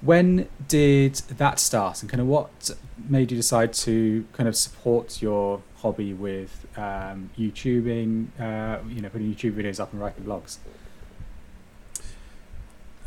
[0.04, 2.72] When did that start, and kind of what
[3.08, 8.28] made you decide to kind of support your hobby with um, YouTubing?
[8.40, 10.58] Uh, you know, putting YouTube videos up and writing blogs.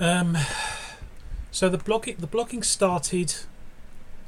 [0.01, 0.37] Um,
[1.51, 3.35] so the blogging the blogging started.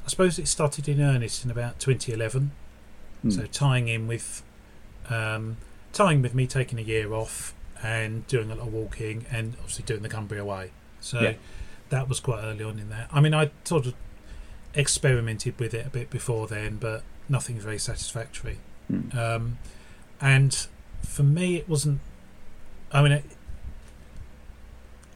[0.05, 2.51] I suppose it started in earnest in about 2011.
[3.21, 3.29] Hmm.
[3.29, 4.43] So tying in with
[5.09, 5.57] um,
[5.93, 9.85] tying with me taking a year off and doing a lot of walking and obviously
[9.85, 10.71] doing the Cumbria Way.
[10.99, 11.33] So Yeah.
[11.89, 13.07] That was quite early on in there.
[13.11, 13.93] I mean, I sort of
[14.73, 18.57] experimented with it a bit before then, but nothing very satisfactory.
[18.87, 19.17] Hmm.
[19.17, 19.57] Um,
[20.21, 20.67] and
[21.05, 21.99] for me, it wasn't.
[22.91, 23.25] I mean, it,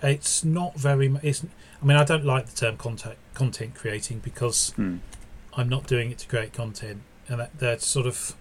[0.02, 1.14] it's not very.
[1.24, 1.46] It's.
[1.82, 4.98] I mean, I don't like the term content content creating because Hmm.
[5.56, 8.36] I'm not doing it to create content, and that, that's sort of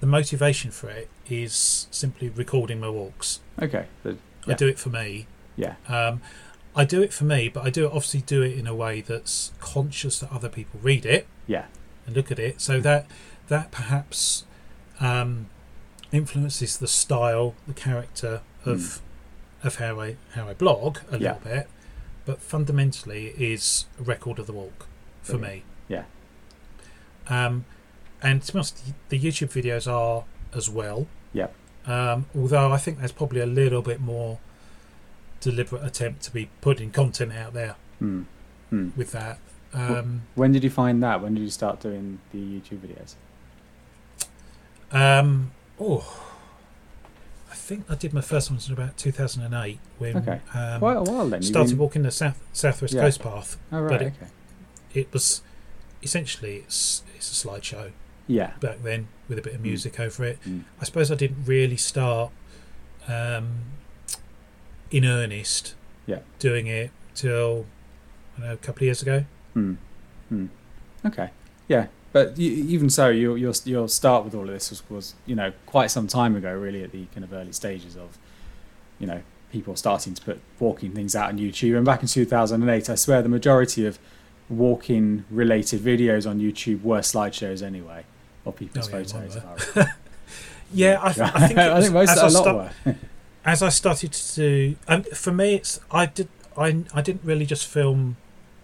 [0.00, 3.40] the motivation for it is simply recording my walks.
[3.60, 3.86] Okay.
[4.02, 4.16] But,
[4.46, 5.26] I do it for me.
[5.56, 5.74] yeah.
[5.88, 6.20] Um,
[6.74, 9.52] I do it for me, but I do obviously do it in a way that's
[9.60, 11.66] conscious that other people read it Yeah.
[12.06, 13.06] and look at it, so that
[13.48, 14.44] that perhaps
[15.00, 15.46] um,
[16.12, 19.00] influences the style, the character of
[19.62, 21.18] of how I how I blog a.
[21.18, 21.34] Yeah.
[21.34, 21.68] little bit.
[22.24, 24.86] But fundamentally, is a record of the walk
[25.22, 25.64] for me.
[25.88, 26.04] Yeah.
[27.28, 27.64] Um,
[28.22, 31.06] and to be honest, the YouTube videos are as well.
[31.32, 31.48] Yeah.
[31.86, 34.38] Um, although I think there's probably a little bit more
[35.42, 38.22] deliberate attempt to be putting content out there Hmm.
[38.70, 38.88] Hmm.
[38.96, 39.38] with that.
[39.74, 41.20] Um, When did you find that?
[41.22, 43.14] When did you start doing the YouTube videos?
[44.92, 46.22] um, oh,
[47.50, 50.40] I think I did my first ones in about 2008 when Okay.
[50.54, 51.42] um, Quite a while then.
[51.42, 53.02] Started been- walking the south southwest Yeah.
[53.02, 53.56] coast path.
[53.70, 53.90] Oh, right.
[53.90, 54.30] but it- okay.
[54.94, 55.42] It was
[56.02, 57.92] essentially it's it's a slideshow
[58.26, 58.52] Yeah.
[58.60, 59.64] back then with a bit of Mm.
[59.64, 60.38] music over it.
[60.44, 60.64] Mm.
[60.80, 62.30] I suppose I didn't really start
[63.08, 63.62] um,
[64.92, 65.74] in earnest
[66.06, 66.20] Yeah.
[66.38, 67.66] doing it till
[68.36, 69.24] I don't know a couple of years ago.
[69.54, 69.74] Hmm.
[70.28, 70.46] Hmm.
[71.04, 71.30] Okay.
[71.68, 71.86] Yeah.
[72.12, 75.34] But y- even so, your your your start with all of this was, was you
[75.34, 78.18] know quite some time ago, really, at the kind of early stages of
[78.98, 81.76] you know people starting to put walking things out on YouTube.
[81.76, 83.98] And back in 2008, I swear the majority of
[84.50, 88.04] walking related videos on YouTube were slideshows anyway,
[88.44, 89.14] of people's Oh, yeah, photos.
[89.14, 89.94] one if I remember.
[90.74, 92.54] Yeah, I, th- I think it I think most as, a I lot sta-
[92.86, 92.96] were.
[93.44, 97.46] as I started to do, and for me, it's I did I I didn't really
[97.46, 98.16] just film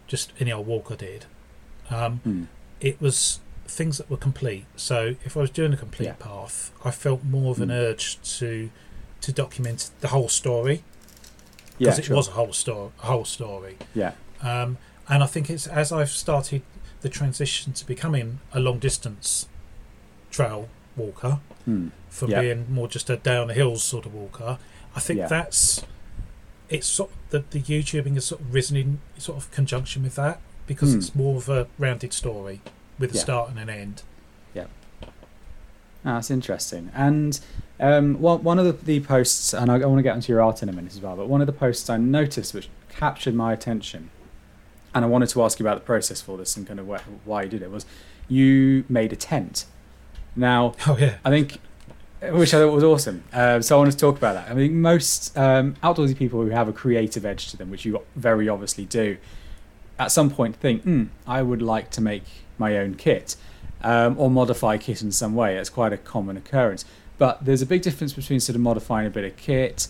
[0.07, 1.27] just any old walk I did.
[1.91, 2.45] Um, Hmm.
[2.81, 4.65] it was things that were complete.
[4.77, 6.13] So if I was doing a complete Yeah.
[6.15, 7.73] path, I felt more of an Mm.
[7.73, 8.71] urge to
[9.21, 10.85] to document the whole story
[11.79, 12.17] Yeah, because it sure.
[12.17, 12.91] was a whole story.
[13.03, 13.77] A whole story.
[13.95, 14.13] Yeah.
[14.41, 16.63] Um, and I think it's as I've started
[17.01, 19.47] the transition to becoming a long distance
[20.31, 20.69] trail
[20.99, 21.39] walker
[22.09, 22.41] from Yeah.
[22.41, 24.59] being more just a down the hills sort of walker.
[24.97, 25.27] I think Yeah.
[25.29, 25.85] that's
[26.71, 30.15] it's sort of, the the YouTubing has sort of risen in sort of conjunction with
[30.17, 30.99] that because Hmm.
[30.99, 32.61] it's more of a rounded story
[32.99, 33.21] with a Yeah.
[33.23, 34.03] start and an end.
[36.05, 36.91] Ah, that's interesting.
[36.95, 37.39] And
[37.81, 40.41] um, one, one of the, the posts, and I, I want to get onto your
[40.41, 43.35] art in a minute as well, but one of the posts I noticed which captured
[43.35, 44.11] my attention,
[44.95, 47.27] and I wanted to ask you about the process for this and kind of wh-
[47.27, 47.85] why you did it, was
[48.29, 49.67] you made a tent.
[50.39, 51.59] Now, Oh yeah, I think,
[52.23, 53.25] which I thought was awesome.
[53.33, 54.51] Uh, so I wanted to talk about that.
[54.51, 58.01] I mean, most um, outdoorsy people who have a creative edge to them, which you
[58.17, 59.17] very obviously do,
[59.99, 62.25] at some point think, hmm, I would like to make
[62.57, 63.37] my own kit
[63.83, 65.57] um, or modify kit in some way.
[65.57, 66.85] It's quite a common occurrence.
[67.19, 69.89] But there's a big difference between sort of modifying a bit of kit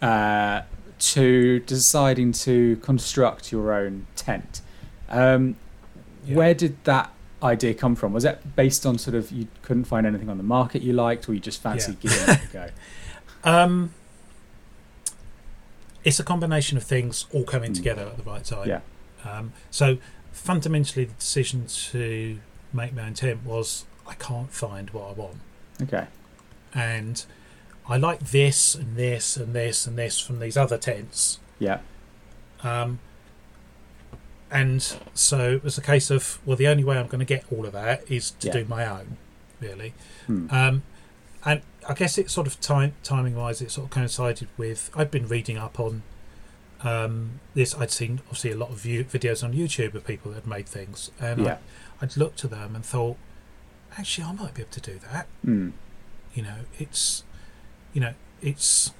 [0.00, 0.62] uh,
[1.00, 4.60] to deciding to construct your own tent.
[5.08, 5.56] Um,
[6.24, 6.36] Yeah.
[6.36, 7.10] Where did that
[7.42, 8.12] idea come from?
[8.12, 11.28] Was that based on sort of you couldn't find anything on the market you liked,
[11.28, 12.10] or you just fancied Yeah.
[12.10, 12.68] giving it a go?
[13.50, 13.94] um,
[16.04, 17.76] it's a combination of things all coming Mm.
[17.76, 18.68] together at the right time.
[18.68, 18.80] Yeah.
[19.24, 19.98] Um, so
[20.32, 22.38] fundamentally, the decision to
[22.72, 25.36] make my own tent was I can't find what I want.
[25.82, 26.06] Okay.
[26.74, 27.24] and
[27.88, 31.38] I like this and this and this and this from these other tents.
[31.58, 31.78] Yeah.
[32.62, 32.98] Um,
[34.50, 37.44] and so it was a case of well, the only way I'm going to get
[37.52, 38.52] all of that is to Yeah.
[38.54, 39.16] do my own,
[39.60, 39.92] really.
[40.26, 40.46] Hmm.
[40.50, 40.82] Um,
[41.44, 45.10] and I guess it sort of time timing wise, it sort of coincided with I'd
[45.10, 46.02] been reading up on
[46.82, 47.74] um, this.
[47.74, 50.66] I'd seen obviously a lot of view, videos on YouTube of people that had made
[50.66, 51.58] things, and yeah.
[52.00, 53.16] I, I'd looked at them and thought,
[53.98, 55.70] actually, I might be able to do that Hmm.
[56.34, 57.24] you know it's
[57.92, 58.92] you know it's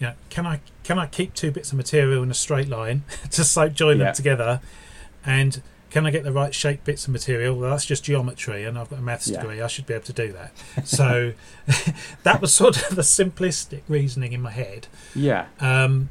[0.00, 3.02] you know can i can i keep two bits of material in a straight line
[3.30, 4.04] to so join Yeah.
[4.06, 4.60] them together
[5.24, 8.78] and can i get the right shape bits of material well that's just geometry and
[8.78, 9.40] i've got a maths Yeah.
[9.40, 10.52] degree i should be able to do that
[10.86, 11.32] so
[12.22, 15.46] that was sort of the simplistic reasoning in my head Yeah.
[15.60, 16.10] um,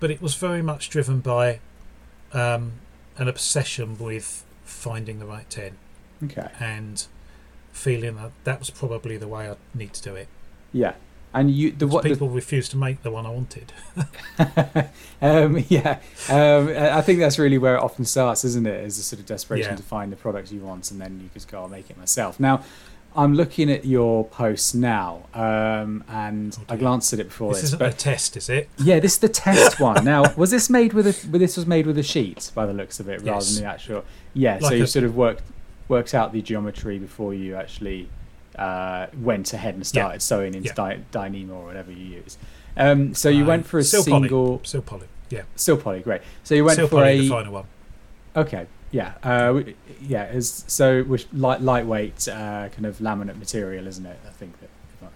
[0.00, 1.60] but it was very much driven by
[2.32, 2.72] um,
[3.16, 5.74] an obsession with finding the right tent
[6.22, 6.48] Okay.
[6.60, 7.04] and
[7.72, 10.26] feeling that that was probably the way I need to do it.
[10.72, 10.94] Yeah.
[11.38, 13.72] And you the what the people refused to make the one I wanted.
[15.22, 18.84] um, yeah, um, I think that's really where it often starts, isn't it?
[18.84, 19.76] Is a sort of desperation Yeah.
[19.76, 22.40] to find the product you want, and then you just go, "I'll make it myself."
[22.40, 22.62] Now,
[23.16, 27.62] I'm looking at your posts now, um, and Oh I glanced at it before this
[27.62, 28.68] this, isn't but a test, is it?
[28.78, 30.04] yeah, this is the test one.
[30.04, 31.28] Now, was this made with a?
[31.30, 33.54] well, This was made with a sheet, by the looks of it, rather Yes.
[33.54, 34.04] than the actual.
[34.34, 35.42] Yeah, so you sort of worked
[35.88, 38.08] worked out the geometry before you actually
[38.58, 40.96] uh, went ahead and started sewing into Yeah.
[40.96, 42.36] Dy- Dyneema or whatever you use.
[42.76, 44.22] Um, so you went for a Sil poly.
[44.28, 45.06] single Sil poly.
[45.30, 45.42] Yeah.
[45.56, 46.22] Sil poly, great.
[46.44, 47.64] So you went Still for poly, a the final one.
[48.36, 49.60] okay, yeah, uh,
[50.00, 50.24] yeah.
[50.30, 54.18] Is so which light lightweight uh, kind of laminate material, isn't it?
[54.26, 54.68] I think that.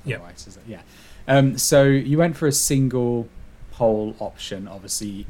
[0.05, 0.17] Yeah.
[0.17, 0.63] Right, is it?
[0.67, 0.81] Yeah.
[1.29, 3.29] Um, so you went for a single
[3.71, 5.27] pole option, obviously.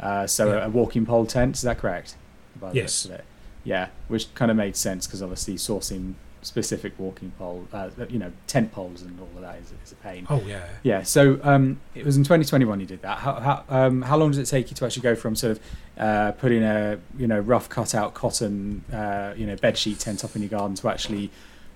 [0.00, 0.66] Uh, so Yeah.
[0.66, 2.16] a walking pole tent, is that correct?
[2.60, 2.82] By Yes.
[2.82, 3.24] looks of it.
[3.64, 6.14] Yeah, which kind of made sense because obviously sourcing
[6.46, 9.96] specific walking pole, uh, you know, tent poles and all of that is, is a
[9.96, 10.26] pain.
[10.30, 10.64] Oh yeah.
[10.84, 11.02] Yeah.
[11.02, 13.18] So um, it was in 2021 you did that.
[13.18, 15.60] How how, um, how long does it take you to actually go from sort of
[15.98, 20.24] uh, putting a you know rough cut out cotton uh, you know bed sheet tent
[20.24, 21.30] up in your garden to actually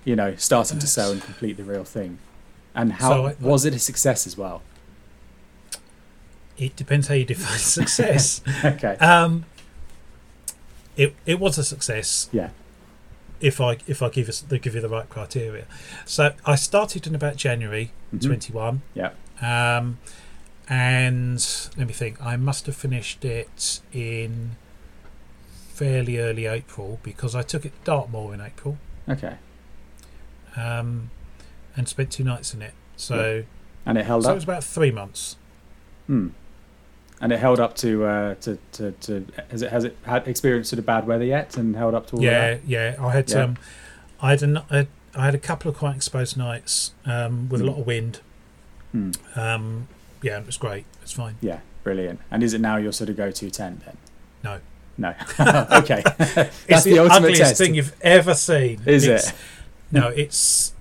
[0.04, 2.18] you know starting to sew and complete the real thing?
[2.72, 4.62] And how So was it a success as well?
[6.56, 8.40] It depends how you define success.
[8.64, 8.96] okay.
[8.98, 9.46] um,
[10.96, 12.50] it it was a success yeah.
[13.41, 15.64] If I if I give us they give you the right criteria.
[16.05, 18.26] So I started in about January Mhm.
[18.26, 18.82] twenty one.
[18.95, 19.11] Yeah.
[19.41, 19.99] Um,
[20.68, 21.45] and
[21.76, 22.20] let me think.
[22.22, 24.57] I must have finished it in
[25.72, 28.76] fairly early April because I took it to Dartmoor in April
[29.09, 29.36] Okay.
[30.57, 31.11] um,
[31.76, 32.74] and spent two nights in it.
[32.97, 33.45] So,
[33.86, 34.28] And it held up.
[34.28, 35.36] so it was about three months.
[36.07, 36.28] Hmm.
[37.22, 40.70] And it held up to, uh, to, to, to has it has it had experienced
[40.70, 42.96] sort of bad weather yet and held up to all yeah, of yeah.
[42.98, 43.42] I had Yeah.
[43.44, 43.58] um,
[44.22, 47.68] I had, an, I had a couple of quite exposed nights um, with Hmm.
[47.68, 48.20] a lot of wind.
[48.94, 48.98] that?
[49.36, 49.38] Hmm.
[49.40, 49.88] Um,
[50.22, 50.84] yeah, it was great.
[51.02, 51.36] It's fine.
[51.42, 52.20] Yeah, brilliant.
[52.30, 53.96] And is it now your sort of go-to tent then?
[54.42, 54.60] No.
[54.98, 55.14] No.
[55.78, 56.02] okay.
[56.18, 57.58] That's it's the, the, ugliest test.
[57.58, 58.80] thing you've ever seen.
[58.86, 59.34] Is It's- it?
[59.92, 60.72] No, it's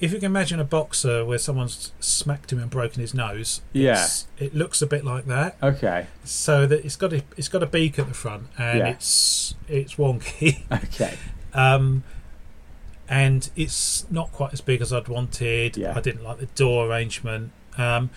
[0.00, 3.60] if you can imagine a boxer where someone's smacked him and broken his nose.
[3.72, 4.06] Yeah.
[4.38, 5.56] it looks a bit like that.
[5.62, 6.06] Okay.
[6.24, 8.88] So that it's got a it's got a beak at the front and Yeah.
[8.88, 10.62] it's it's wonky.
[10.84, 11.16] Okay.
[11.54, 12.04] um,
[13.08, 15.76] and it's not quite as big as I'd wanted.
[15.76, 15.94] Yeah.
[15.96, 17.50] I didn't like the door arrangement.
[17.76, 18.10] Um,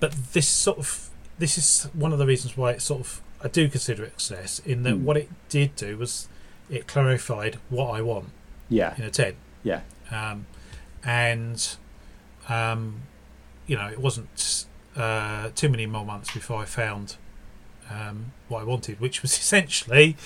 [0.00, 3.48] but this sort of this is one of the reasons why it's sort of I
[3.48, 5.00] do consider it success in that Mm.
[5.02, 6.28] what it did do was
[6.70, 8.30] it clarified what I want
[8.68, 8.94] Yeah.
[8.96, 9.36] in a tent.
[9.62, 9.80] Yeah.
[10.10, 10.46] Um,
[11.04, 11.76] and
[12.48, 13.02] um,
[13.66, 17.16] you know, it wasn't uh, too many more months before I found
[17.90, 20.16] um, what I wanted, which was essentially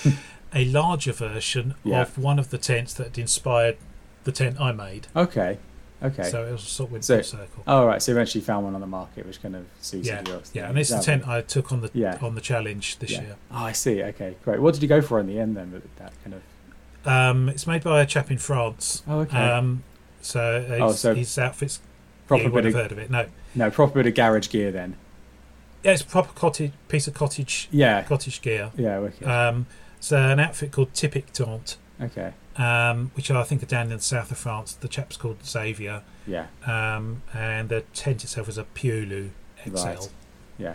[0.55, 2.03] a larger version Yeah.
[2.03, 3.76] of one of the tents that had inspired
[4.24, 5.07] the tent I made.
[5.14, 5.59] Okay.
[6.03, 6.22] Okay.
[6.31, 7.64] So it was sort of went So- circle.
[7.66, 8.01] All right.
[8.03, 10.79] So eventually found one on the market which kind of suited yeah, your yeah, and
[10.79, 12.18] it's the tent I took on the Yeah.
[12.22, 13.22] on the challenge this Yeah.
[13.22, 13.37] year.
[13.51, 14.03] Oh, I see.
[14.03, 14.61] Okay, great.
[14.61, 15.83] What did you go for in the end then?
[15.97, 16.43] That kind of.
[17.09, 19.03] Um, it's made by a chap in France.
[19.09, 19.37] Oh, okay.
[19.39, 19.83] Um,
[20.20, 21.80] so, his, Oh, so his outfits.
[22.26, 23.10] proper yeah, bit wouldn't of have heard of it.
[23.10, 24.96] No, no proper bit of garage gear then.
[25.84, 28.02] yeah, it's a proper cottage piece of cottage Yeah.
[28.02, 28.70] cottage gear.
[28.76, 28.98] Yeah.
[29.48, 29.66] Um,
[29.98, 32.32] it's an outfit called Typic Taunt, okay.
[32.56, 34.74] um, which I think are down in the south of France.
[34.74, 36.46] The chap's called Xavier, Yeah.
[36.66, 39.30] um, and the tent itself is a Pulu
[39.64, 39.70] XL.
[39.86, 40.08] Right.
[40.58, 40.74] Yeah.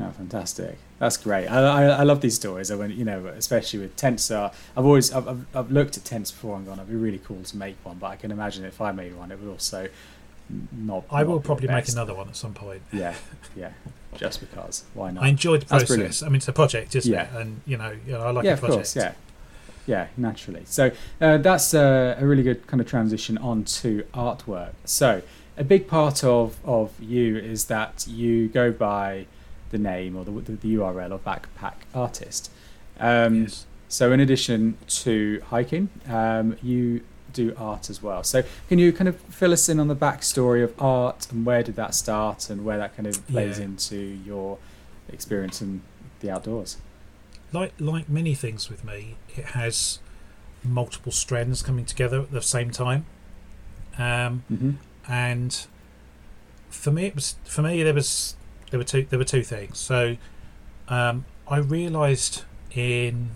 [0.00, 0.78] Oh, fantastic!
[0.98, 1.46] That's great.
[1.46, 2.70] I, I, I love these stories.
[2.70, 4.30] I went, you know, especially with tents.
[4.30, 7.20] Uh, I've always I've, I've, I've looked at tents before and gone, it'd be really
[7.24, 7.98] cool to make one.
[7.98, 9.88] But I can imagine if I made one, it would also
[10.72, 11.04] not.
[11.10, 12.82] I not will probably make another one at some point.
[12.92, 13.14] Yeah,
[13.56, 13.72] yeah.
[14.16, 15.22] Just because, why not?
[15.22, 16.22] I enjoyed the process.
[16.22, 17.24] I mean, it's a project, isn't Yeah.
[17.24, 17.40] it?
[17.40, 19.12] And you know, you know I like yeah, a of course, yeah,
[19.86, 20.62] yeah, naturally.
[20.64, 20.90] So
[21.20, 24.72] uh, that's uh, a really good kind of transition onto artwork.
[24.84, 25.22] So
[25.56, 29.26] a big part of of you is that you go by
[29.70, 32.50] the name or the, the, the URL of Backpack Artist.
[32.98, 33.66] Um, Yes.
[33.90, 37.00] So in addition to hiking, um, you
[37.32, 38.22] do art as well.
[38.22, 41.62] So can you kind of fill us in on the backstory of art and where
[41.62, 43.64] did that start and where that kind of plays Yeah.
[43.66, 44.58] into your
[45.10, 45.80] experience in
[46.20, 46.76] the outdoors?
[47.50, 50.00] like like many things with me, it has
[50.62, 53.06] multiple strands coming together at the same time.
[53.96, 54.70] Um, Mm-hmm.
[55.10, 55.66] and
[56.68, 58.36] for me, it was for me there was
[58.70, 59.78] there were two there were two things.
[59.78, 60.16] So
[60.88, 63.30] um, I realised in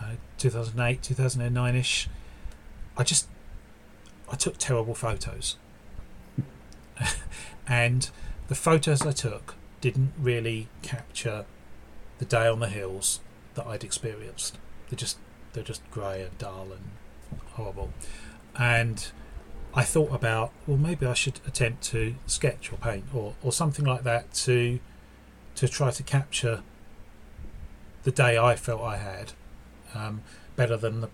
[0.00, 2.08] uh, 2008, 2009 ish,
[2.96, 3.28] I just
[4.30, 5.56] I took terrible photos,
[7.66, 8.10] and
[8.48, 11.44] the photos I took didn't really capture
[12.18, 13.20] the day on the hills
[13.54, 14.58] that I'd experienced.
[14.88, 15.18] They're just
[15.52, 16.90] they're just grey and dull and
[17.52, 17.90] horrible,
[18.58, 19.10] and
[19.76, 23.84] I thought about well maybe I should attempt to sketch or paint or, or something
[23.84, 24.78] like that to
[25.56, 26.62] to try to capture
[28.04, 29.32] the day I felt I had
[29.94, 30.22] um,
[30.56, 31.08] better than the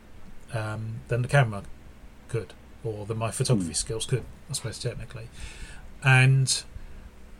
[0.52, 1.62] um, than the camera
[2.28, 2.52] could
[2.84, 3.74] or than my photography Hmm.
[3.74, 5.28] skills could I suppose technically
[6.02, 6.62] and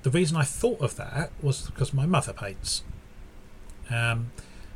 [0.03, 2.83] the reason I thought of that was because my mother paints
[3.91, 4.31] um,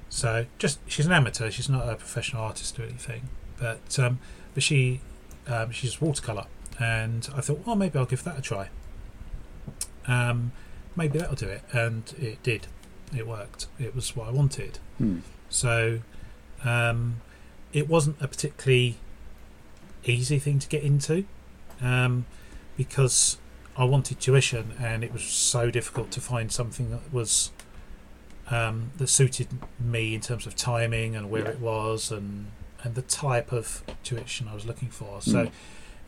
[0.08, 3.28] so just she's an amateur she's not a professional artist or anything
[3.58, 4.18] but um,
[4.52, 5.00] but she
[5.46, 6.46] um, she's watercolor,
[6.78, 8.68] and I thought, well, maybe I'll give that a try.
[10.06, 10.52] Um,
[10.96, 12.66] maybe that'll do it, and it did.
[13.16, 13.66] It worked.
[13.78, 14.78] It was what I wanted.
[14.98, 15.18] Hmm.
[15.48, 16.00] So
[16.64, 17.20] um,
[17.72, 18.96] it wasn't a particularly
[20.04, 21.24] easy thing to get into
[21.80, 22.26] um,
[22.76, 23.38] because
[23.76, 27.50] I wanted tuition, and it was so difficult to find something that was
[28.50, 29.48] um, that suited
[29.80, 31.50] me in terms of timing and where Yeah.
[31.50, 32.48] it was and
[32.84, 35.20] and the type of tuition I was looking for.
[35.20, 35.50] So Mm.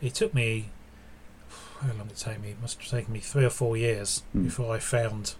[0.01, 0.69] it took me
[1.81, 2.49] how long did it take me?
[2.51, 4.43] It must have taken me three or four years Mm.
[4.45, 5.35] before I found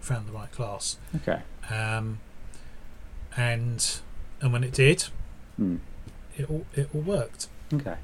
[0.00, 0.96] found the right class.
[1.16, 1.42] Okay.
[1.70, 2.20] Um,
[3.36, 4.00] and
[4.40, 5.08] and when it did,
[5.60, 5.80] Mm.
[6.36, 7.48] it all it all worked.
[7.74, 7.96] Okay.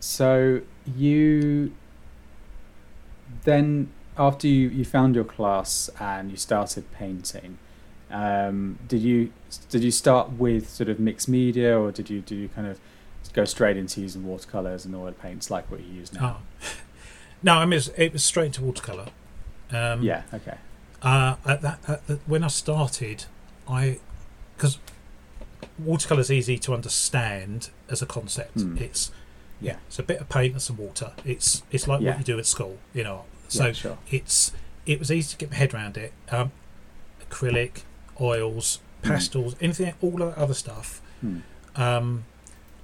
[0.00, 0.60] So
[0.96, 1.72] you
[3.44, 7.58] then after you, you found your class and you started painting,
[8.10, 9.32] um, did you
[9.68, 12.78] did you start with sort of mixed media or did you do you kind of
[13.32, 16.38] go straight into using watercolors and oil paints like what you use now?
[16.62, 16.66] Oh.
[17.42, 19.08] no, I mean it was, straight to watercolor.
[19.70, 20.22] Um, Yeah.
[20.32, 20.58] Okay.
[21.02, 23.24] Uh, at that, at the, when I started,
[23.68, 23.98] I
[24.56, 24.78] because
[25.78, 28.60] watercolor is easy to understand as a concept.
[28.60, 28.78] Hmm.
[28.78, 29.10] It's
[29.60, 29.76] Yeah.
[29.88, 31.12] it's a bit of paint and some water.
[31.24, 32.10] It's it's like Yeah.
[32.12, 33.24] what you do at school, you know.
[33.48, 33.98] So yeah, sure.
[34.10, 34.52] it's
[34.86, 36.12] it was easy to get my head around it.
[36.30, 36.52] Um,
[37.28, 37.82] acrylic,
[38.20, 41.38] oils, pastels, anything, all of that other stuff, Hmm.
[41.76, 42.24] um,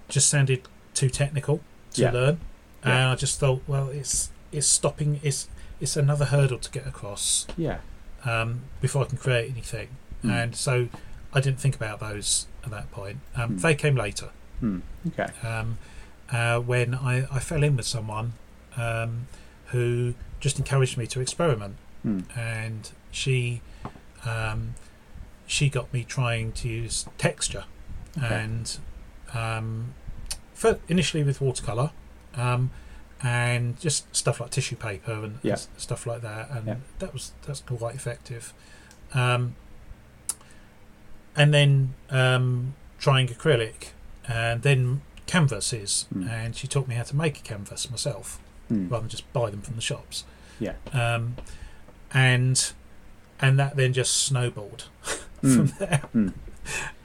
[0.09, 0.63] just sounded
[0.95, 1.61] too technical
[1.95, 2.11] to Yeah.
[2.11, 2.41] learn,
[2.85, 2.91] Yeah.
[2.93, 5.19] and I just thought, well, it's it's stopping.
[5.23, 5.49] It's
[5.81, 7.79] it's another hurdle to get across Yeah.
[8.25, 9.89] um, before I can create anything.
[10.21, 10.31] Hmm.
[10.31, 10.89] And so
[11.33, 13.19] I didn't think about those at that point.
[13.35, 13.57] Um, Hmm.
[13.57, 14.29] They came later
[14.61, 14.81] Hmm.
[15.09, 15.27] Okay.
[15.47, 15.79] um,
[16.31, 18.35] uh, when I, I fell in with someone
[18.77, 19.27] um,
[19.69, 22.21] who just encouraged me to experiment, Hmm.
[22.37, 23.61] and she
[24.25, 24.75] um,
[25.47, 27.65] she got me trying to use texture,
[28.17, 28.35] Okay.
[28.45, 28.79] and
[29.35, 29.95] um,
[30.55, 31.91] for, initially with watercolor.
[32.35, 32.71] Um,
[33.25, 35.53] and just stuff like tissue paper and, Yeah.
[35.53, 36.77] and stuff like that, and Yeah.
[36.99, 38.53] that was that's quite effective.
[39.15, 39.55] Um,
[41.37, 43.91] and then um, trying acrylic,
[44.27, 46.29] and then canvases, Hmm.
[46.29, 48.89] and she taught me how to make a canvas myself Hmm.
[48.89, 50.25] rather than just buy them from the shops.
[50.59, 50.75] Yeah.
[50.93, 51.37] Um,
[52.13, 52.73] and
[53.41, 54.85] and that then just snowballed
[55.43, 55.67] Hmm.
[55.67, 55.99] from there.
[56.13, 56.29] Hmm.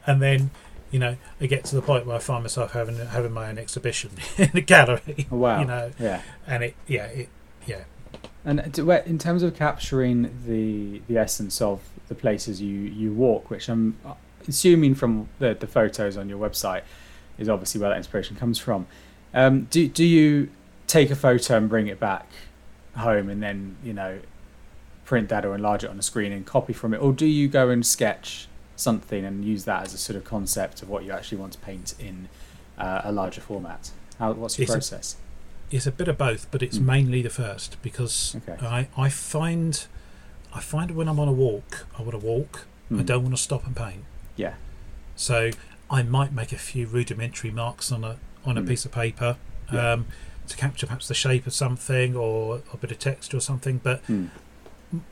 [0.06, 0.52] And then,
[0.92, 3.58] you know, I get to the point where I find myself having having my own
[3.58, 5.28] exhibition in a gallery.
[5.32, 5.60] Wow.
[5.62, 6.22] You know, Yeah.
[6.48, 7.30] and it yeah it
[7.66, 7.84] yeah
[8.46, 13.50] And where- in terms of capturing the the essence of the places you, you walk,
[13.50, 13.98] which I'm
[14.48, 16.84] assuming from the, the photos on your website
[17.38, 18.88] is obviously where that inspiration comes from.
[19.34, 20.50] Um, do do you
[20.88, 22.30] take a photo and bring it back
[22.96, 24.20] home and then you know
[25.08, 27.48] print that or enlarge it on a screen and copy from it, or do you
[27.48, 31.12] go and sketch something and use that as a sort of concept of what you
[31.12, 32.28] actually want to paint in
[32.78, 33.90] uh, a larger format?
[34.20, 35.16] How, what's your It's a- process?
[35.72, 36.86] it's a bit of both, but it's Mm.
[36.86, 38.64] mainly the first because Okay.
[38.66, 39.86] I I find
[40.54, 42.66] I find when I'm on a walk, I want to walk.
[42.90, 43.04] I Hmm.
[43.06, 44.04] don't want to stop and paint.
[44.38, 44.54] Yeah.
[45.16, 45.52] So
[45.90, 48.68] I might make a few rudimentary marks on a on a Mm.
[48.68, 49.36] piece of paper
[49.72, 49.94] Yeah.
[49.94, 50.06] um,
[50.48, 53.80] to capture perhaps the shape of something or a bit of text or something.
[53.84, 54.28] But Hmm.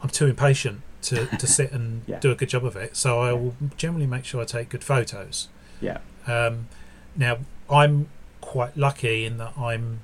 [0.01, 2.19] I'm too impatient to, to sit and Yeah.
[2.19, 2.95] do a good job of it.
[2.95, 5.49] So I will generally make sure I take good photos.
[5.81, 5.99] Yeah.
[6.27, 6.67] Um,
[7.15, 7.37] now
[7.69, 8.09] I'm
[8.41, 9.99] quite lucky in that I'm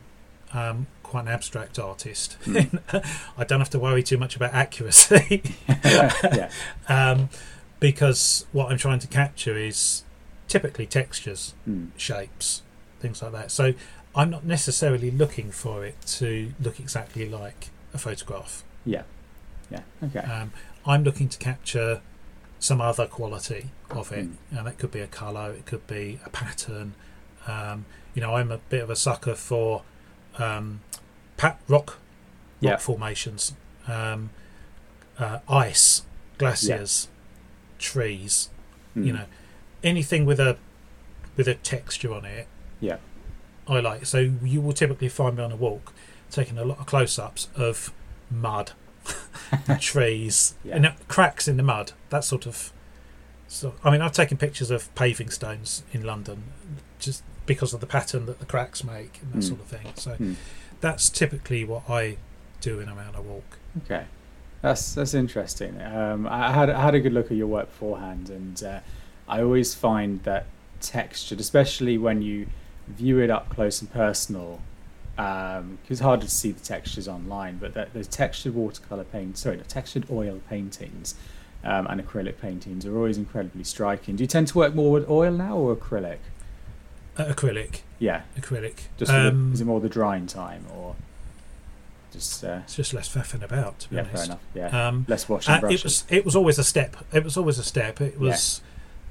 [0.53, 2.37] um, quite an abstract artist.
[2.43, 2.79] Mm.
[3.37, 5.41] I don't have to worry too much about accuracy.
[5.85, 6.49] yeah.
[6.87, 7.29] um,
[7.79, 10.03] because what I'm trying to capture is
[10.47, 11.85] typically textures, Hmm.
[11.97, 12.61] shapes,
[12.99, 13.51] things like that.
[13.51, 13.73] So
[14.13, 18.63] I'm not necessarily looking for it to look exactly like a photograph.
[18.85, 19.03] Yeah.
[19.71, 19.81] Yeah.
[20.03, 20.19] Okay.
[20.19, 20.51] Um,
[20.85, 22.01] I'm looking to capture
[22.59, 24.35] some other quality of it, Mm.
[24.57, 26.93] and that could be a colour, it could be a pattern.
[27.47, 29.83] Um, you know, I'm a bit of a sucker for
[30.37, 30.81] um,
[31.37, 31.97] pat rock rock
[32.59, 32.77] Yeah.
[32.77, 33.53] formations,
[33.87, 34.29] um,
[35.17, 36.03] uh, ice,
[36.37, 37.07] glaciers,
[37.79, 38.49] trees.
[38.93, 39.03] Hmm.
[39.03, 39.25] You know,
[39.83, 40.57] anything with a
[41.37, 42.47] with a texture on it.
[42.79, 42.97] Yeah.
[43.67, 44.05] I like.
[44.05, 45.93] So you will typically find me on a walk
[46.29, 47.91] taking a lot of close-ups of
[48.29, 48.71] mud,
[49.79, 50.75] trees, Yeah.
[50.75, 51.91] and cracks in the mud.
[52.09, 52.71] That sort of.
[53.47, 56.43] So I mean, I've taken pictures of paving stones in London,
[56.99, 59.47] just because of the pattern that the cracks make and that Mm.
[59.47, 59.87] sort of thing.
[59.95, 60.33] So Hmm.
[60.79, 62.17] that's typically what I
[62.61, 63.57] do when I'm out on a walk.
[63.85, 64.05] Okay,
[64.61, 65.81] that's that's interesting.
[65.81, 68.79] Um, I had I had a good look at your work beforehand, and uh,
[69.27, 70.45] I always find that
[70.79, 72.47] textured, especially when you
[72.87, 74.61] view it up close and personal,
[75.15, 77.57] because it's harder to see the textures online.
[77.57, 81.15] But that those textured watercolor paint, sorry, the textured oil paintings.
[81.63, 84.15] Um, and acrylic paintings are always incredibly striking.
[84.15, 86.17] Do you tend to work more with oil now or acrylic?
[87.15, 88.87] Uh, acrylic, Yeah, acrylic.
[88.97, 90.95] just for the- Um, is it more the drying time or
[92.11, 94.15] just uh, it's just less faffing about, to be yeah, honest.
[94.15, 94.39] fair enough.
[94.55, 96.97] Yeah, Um, less washing Uh, it was it was always a step.
[97.13, 98.01] It was always a step.
[98.01, 98.61] It was.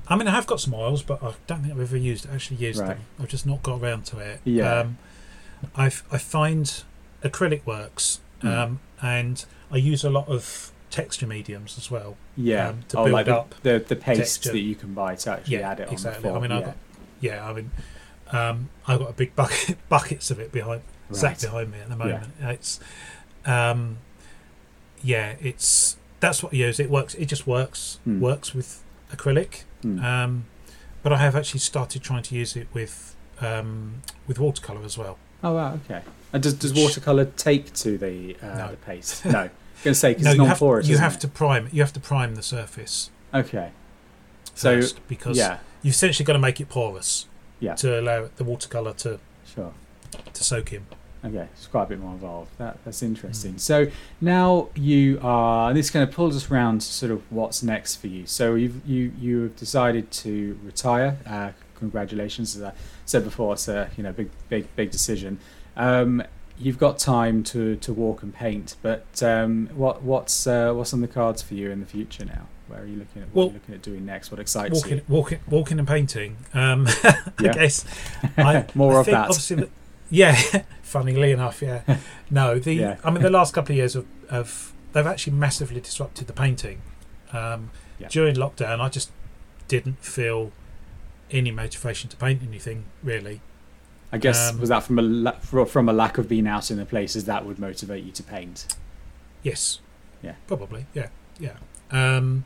[0.08, 2.56] I mean, I have got some oils, but I don't think I've ever used actually
[2.56, 2.88] used Right.
[2.96, 2.98] them.
[3.20, 4.40] I've just not got around to it.
[4.44, 4.80] Yeah.
[4.80, 4.98] Um,
[5.76, 6.82] I I find
[7.22, 8.56] acrylic works, Mm.
[8.58, 12.16] um, and I use a lot of texture mediums as well.
[12.36, 14.52] Yeah, um, to oh, build like up the the paste texture.
[14.52, 16.22] that you can buy to actually Yeah, add it on exactly.
[16.22, 16.38] the form.
[16.38, 16.66] I mean, I've yeah.
[16.66, 16.76] got-
[17.20, 17.70] yeah, I mean,
[18.32, 20.82] um, I've got a big bucket buckets of it behind
[21.12, 22.28] sat behind me at the moment.
[22.40, 22.80] It's
[23.44, 23.98] um,
[25.02, 26.78] yeah, it's that's what I use.
[26.80, 27.14] It works.
[27.14, 27.98] It just works.
[28.04, 28.20] Hmm.
[28.20, 28.82] Works with
[29.12, 29.64] acrylic.
[29.82, 30.04] Hmm.
[30.04, 30.44] Um,
[31.02, 35.18] but I have actually started trying to use it with um, with watercolor as well.
[35.44, 36.02] Oh wow, okay.
[36.32, 38.68] And does does watercolor take to the uh, No.
[38.70, 39.24] the paste?
[39.24, 39.30] No.
[39.40, 39.50] I'm
[39.84, 40.86] going to say because No, it's you have, non-porous.
[40.88, 41.20] you isn't have it?
[41.20, 41.68] to prime.
[41.72, 43.70] You have to prime the surface Okay.
[44.54, 47.26] So because yeah, you've essentially got to make it porous
[47.60, 47.74] Yeah.
[47.76, 49.18] to allow the watercolor to
[49.54, 49.72] sure.
[50.32, 50.86] to soak in.
[51.24, 52.50] Okay, it's quite a bit more involved.
[52.58, 53.54] That that's interesting.
[53.54, 53.60] Mm.
[53.60, 53.86] So
[54.20, 55.72] now you are.
[55.74, 58.26] This kind of pulls us around to sort of what's next for you.
[58.26, 61.18] So you've you you have decided to retire.
[61.26, 61.50] Uh,
[61.80, 62.72] congratulations, as I
[63.04, 63.54] said before.
[63.54, 65.38] It's a you know big big big decision.
[65.76, 66.22] Um,
[66.58, 71.00] you've got time to, to walk and paint, but um, what what's uh, what's on
[71.00, 72.46] the cards for you in the future now?
[72.68, 73.34] Where are you looking at?
[73.34, 74.30] What are you looking at doing next?
[74.30, 75.04] What excites Walking, you?
[75.08, 76.36] walking, walking and painting.
[76.54, 77.84] Um, I guess
[78.36, 79.28] I, More I of that.
[79.30, 79.68] Obviously, the-
[80.10, 80.34] yeah.
[80.82, 81.98] funnily enough, yeah.
[82.30, 82.96] No, the Yeah.
[83.02, 86.82] I mean the last couple of years of, of they've actually massively disrupted the painting.
[87.32, 88.08] Um, Yeah.
[88.08, 89.10] During lockdown, I just
[89.68, 90.52] didn't feel
[91.30, 93.40] any motivation to paint anything really.
[94.12, 96.78] I guess um, was that from a la- from a lack of being out in
[96.78, 98.66] the places that would motivate you to paint.
[99.42, 99.80] Yes.
[100.22, 100.34] Yeah.
[100.46, 100.86] Probably.
[100.94, 101.08] Yeah.
[101.38, 101.56] Yeah.
[101.90, 102.44] Um,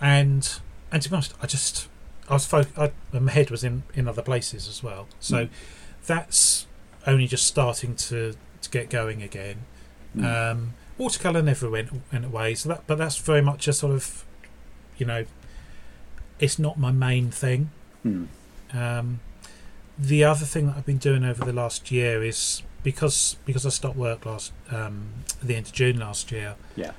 [0.00, 0.58] and
[0.90, 1.88] and to be honest, I just
[2.28, 5.06] I was fo- I, my head was in in other places as well.
[5.20, 5.50] So Mm.
[6.06, 6.66] that's
[7.06, 9.64] only just starting to to get going again.
[10.16, 10.24] Mm.
[10.52, 12.54] Um, watercolor never went went away.
[12.56, 14.24] So that but that's very much a sort of
[14.98, 15.24] you know
[16.40, 17.70] it's not my main thing.
[18.04, 18.28] Mm.
[18.72, 19.20] Um,
[19.98, 23.68] the other thing that I've been doing over the last year is because because I
[23.68, 25.08] stopped work last um,
[25.40, 26.54] at the end of June last year.
[26.76, 26.92] Yeah.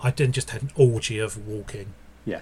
[0.00, 1.94] I then just had an orgy of walking.
[2.24, 2.40] Yeah.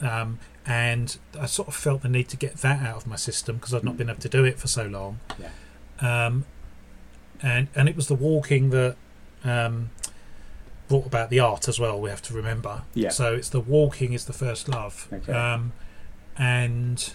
[0.00, 3.56] Um, and I sort of felt the need to get that out of my system
[3.56, 3.98] because I'd not Mm.
[3.98, 5.18] been able to do it for so long.
[5.38, 6.26] Yeah.
[6.26, 6.44] Um,
[7.42, 8.96] and and it was the walking that
[9.44, 9.90] um,
[10.88, 12.00] brought about the art as well.
[12.00, 12.82] We have to remember.
[12.94, 13.08] Yeah.
[13.10, 15.08] So it's the walking is the first love.
[15.12, 15.32] Okay.
[15.32, 15.72] Um,
[16.36, 17.14] and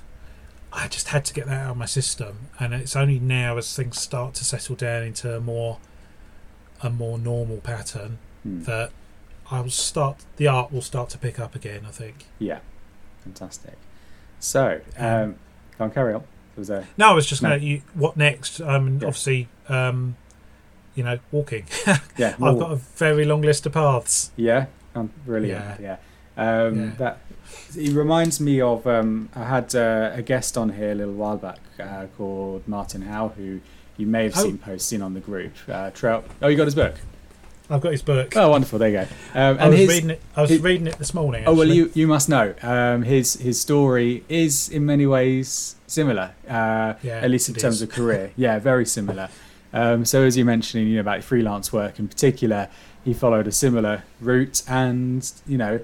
[0.73, 2.47] I just had to get that out of my system.
[2.59, 5.77] And it's only now as things start to settle down into a more
[6.81, 8.65] a more normal pattern Mm.
[8.65, 8.91] that
[9.49, 11.81] I will start the art will start to pick up again.
[11.87, 12.25] I think.
[12.37, 12.59] Yeah,
[13.23, 13.75] fantastic.
[14.39, 15.35] So, um,
[15.79, 16.23] on, carry on.
[16.55, 17.49] Was a No, I was just No.
[17.49, 17.65] going to.
[17.65, 18.61] You, what next?
[18.61, 19.07] Um, Yeah.
[19.07, 20.15] obviously, um,
[20.93, 21.65] you know, walking.
[22.17, 24.31] yeah, I've got a very long list of paths.
[24.35, 25.79] yeah, um, brilliant.
[25.81, 25.97] Yeah,
[26.37, 26.89] Um, Yeah.
[26.97, 27.17] that
[27.75, 28.85] it reminds me of.
[28.87, 33.01] Um, I had uh, a guest on here a little while back uh, called Martin
[33.03, 33.59] Howe, who
[33.97, 34.43] you may have Oh.
[34.43, 35.53] seen posting on the group.
[35.67, 36.25] Uh, Trout.
[36.41, 36.95] Oh, you got his book.
[37.67, 38.35] I've got his book.
[38.37, 38.77] Oh, wonderful.
[38.77, 39.07] There you go.
[39.33, 40.21] Um, I was his, reading it.
[40.35, 41.45] I was his- reading it this morning.
[41.47, 42.53] Oh well, you you must know.
[42.61, 47.77] Um, his his story is in many ways similar, uh, Yeah, at least in terms
[47.77, 47.81] is.
[47.83, 48.31] of career.
[48.37, 49.29] Yeah, very similar.
[49.73, 52.69] Um, so as you mentioned, you know about freelance work in particular,
[53.03, 55.79] he followed a similar route, and you know,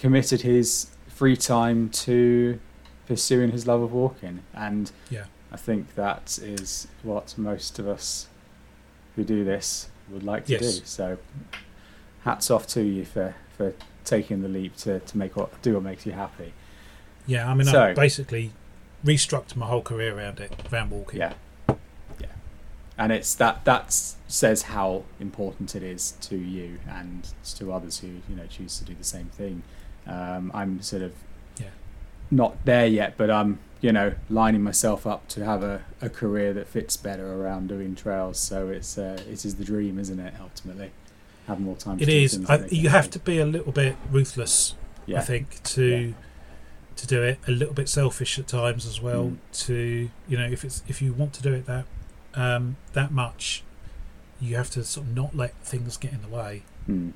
[0.00, 2.58] committed his free time to
[3.06, 4.40] pursuing his love of walking.
[4.52, 5.24] And Yeah.
[5.52, 8.26] I think that is what most of us
[9.14, 10.78] who do this would like to Yes.
[10.80, 10.84] do.
[10.84, 11.18] So,
[12.24, 13.72] hats off to you for for
[14.04, 16.52] taking the leap to, to make what do what makes you happy.
[17.26, 18.50] Yeah, I mean, So- I basically
[19.04, 21.20] restructured my whole career around it, around walking.
[21.20, 21.34] Yeah,
[22.18, 22.26] yeah,
[22.98, 23.92] and it's that that
[24.26, 28.84] says how important it is to you and to others who you know choose to
[28.84, 29.62] do the same thing.
[30.06, 31.12] Um, I'm sort of
[31.58, 31.68] Yeah.
[32.30, 36.52] not there yet, but I'm you know lining myself up to have a, a career
[36.54, 38.38] that fits better around doing trails.
[38.38, 40.34] So it's uh, it is the dream, isn't it?
[40.40, 40.90] Ultimately,
[41.46, 41.98] have more time.
[41.98, 42.44] To It is.
[42.48, 44.74] I, you have to be a little bit ruthless,
[45.06, 45.18] Yeah.
[45.18, 46.14] I think, to
[46.96, 47.38] to do it.
[47.48, 49.24] A little bit selfish at times as well.
[49.24, 49.36] Mm.
[49.66, 51.84] To you know, if it's if you want to do it that
[52.34, 53.62] um, that much,
[54.40, 56.62] you have to sort of not let things get in the way.
[56.86, 57.10] Hmm.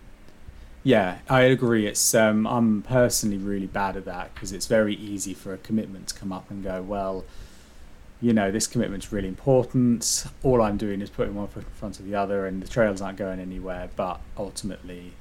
[0.85, 1.87] Yeah, I agree.
[1.87, 6.09] It's um, I'm personally really bad at that because it's very easy for a commitment
[6.09, 7.25] to come up and go, well,
[8.21, 10.27] you know, this commitment's really important.
[10.43, 13.01] All I'm doing is putting one foot in front of the other, and the trails
[13.03, 13.91] aren't going anywhere.
[13.97, 15.13] But ultimately,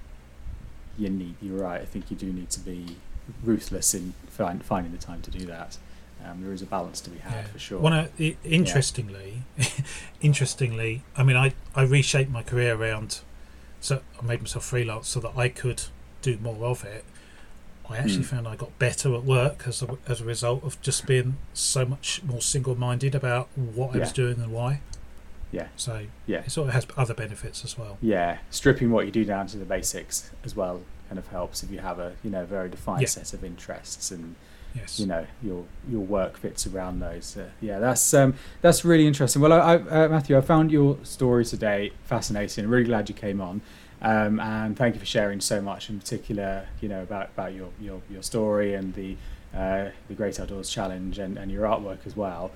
[0.98, 1.36] you need.
[1.42, 1.82] You're right.
[1.82, 2.96] I think you do need to be
[3.44, 5.78] ruthless in find, finding the time to do that.
[6.26, 7.44] Um, there is a balance to be had Yeah.
[7.44, 7.80] for sure.
[7.80, 8.08] One, uh,
[8.44, 9.44] interestingly,
[10.22, 13.20] interestingly, I mean, I I reshaped my career around.
[13.80, 15.84] So I made myself freelance so that I could
[16.22, 17.06] do more of it.
[17.90, 18.22] I actually Hmm.
[18.24, 21.86] found I got better at work as a, as a result of just being so
[21.86, 24.82] much more single-minded about what I was doing and why.
[25.54, 25.68] Yeah.
[25.78, 26.40] So Yeah.
[26.40, 27.98] it sort of has other benefits as well.
[28.02, 31.72] yeah, stripping what you do down to the basics as well kind of helps if
[31.72, 33.08] you have a you know very defined Yeah.
[33.08, 34.36] set of interests and
[34.80, 35.00] Yes.
[35.00, 37.38] you know your your work fits around those.
[37.38, 39.42] Uh, yeah, that's um, that's really interesting.
[39.42, 42.68] Well, I, I, uh, Matthew, I found your story today fascinating.
[42.68, 43.62] Really glad you came on,
[44.02, 45.90] um, and thank you for sharing so much.
[45.90, 49.18] In particular, you know about, about your, your your story and the
[49.56, 52.52] uh, the Great Outdoors Challenge and, and your artwork as well.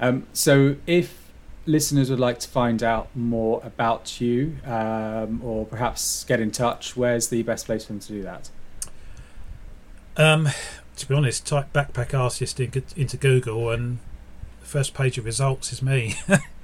[0.00, 1.32] Um, so, if
[1.66, 6.96] listeners would like to find out more about you um, or perhaps get in touch,
[6.96, 8.50] where's the best place for them to do that?
[10.16, 10.48] Um,
[10.96, 13.98] to be honest, type backpack artist into Google and
[14.60, 16.14] the first page of results is me.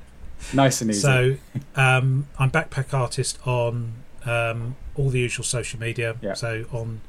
[0.52, 1.00] nice and easy.
[1.00, 1.36] So
[1.76, 6.16] um, I'm backpack artist on um, all the usual social media.
[6.20, 6.34] Yeah.
[6.34, 7.00] So on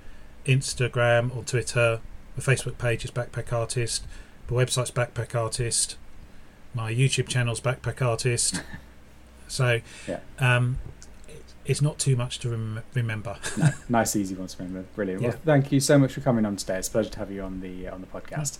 [0.45, 2.01] Instagram, on Twitter,
[2.36, 4.05] the Facebook page is Backpack Artist,
[4.47, 5.97] the website's Backpack Artist,
[6.74, 8.61] my YouTube channel's Backpack Artist.
[9.47, 10.19] so yeah.
[10.39, 10.80] um,
[11.72, 13.38] it's not too much to rem- remember.
[13.57, 14.88] no, nice, easy one to remember.
[14.95, 15.22] Brilliant.
[15.22, 15.30] Yeah.
[15.30, 16.78] Well, thank you so much for coming on today.
[16.78, 18.59] It's a pleasure to have you on the uh, on the podcast.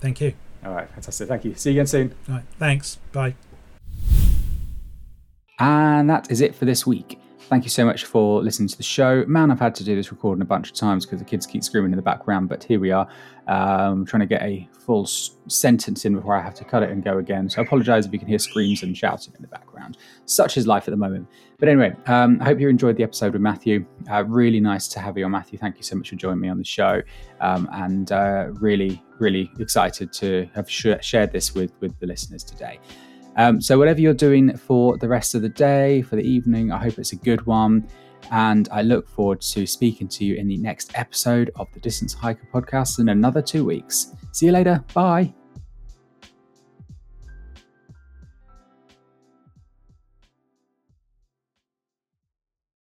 [0.00, 0.34] Thank you.
[0.64, 1.28] All right, fantastic.
[1.28, 1.54] Thank you.
[1.54, 2.14] See you again soon.
[2.28, 2.96] All right, thanks.
[3.12, 3.34] Bye.
[5.58, 7.18] And that is it for this week.
[7.48, 9.22] Thank you so much for listening to the show.
[9.26, 11.62] Man, I've had to do this recording a bunch of times because the kids keep
[11.62, 13.06] screaming in the background, but here we are.
[13.46, 17.04] Um, trying to get a full sentence in before I have to cut it and
[17.04, 17.50] go again.
[17.50, 19.98] So I apologise if you can hear screams and shouting in the background.
[20.24, 21.28] Such is life at the moment.
[21.58, 23.84] But anyway, um, I hope you enjoyed the episode with Matthew.
[24.10, 25.58] Uh, really nice to have you on, Matthew.
[25.58, 27.02] Thank you so much for joining me on the show.
[27.42, 32.42] Um, and uh, really, really excited to have sh- shared this with, with the listeners
[32.42, 32.80] today.
[33.36, 36.78] Um, so, whatever you're doing for the rest of the day, for the evening, I
[36.78, 37.88] hope it's a good one.
[38.30, 42.14] And I look forward to speaking to you in the next episode of the Distance
[42.14, 44.12] Hiker podcast in another two weeks.
[44.32, 44.82] See you later.
[44.94, 45.34] Bye.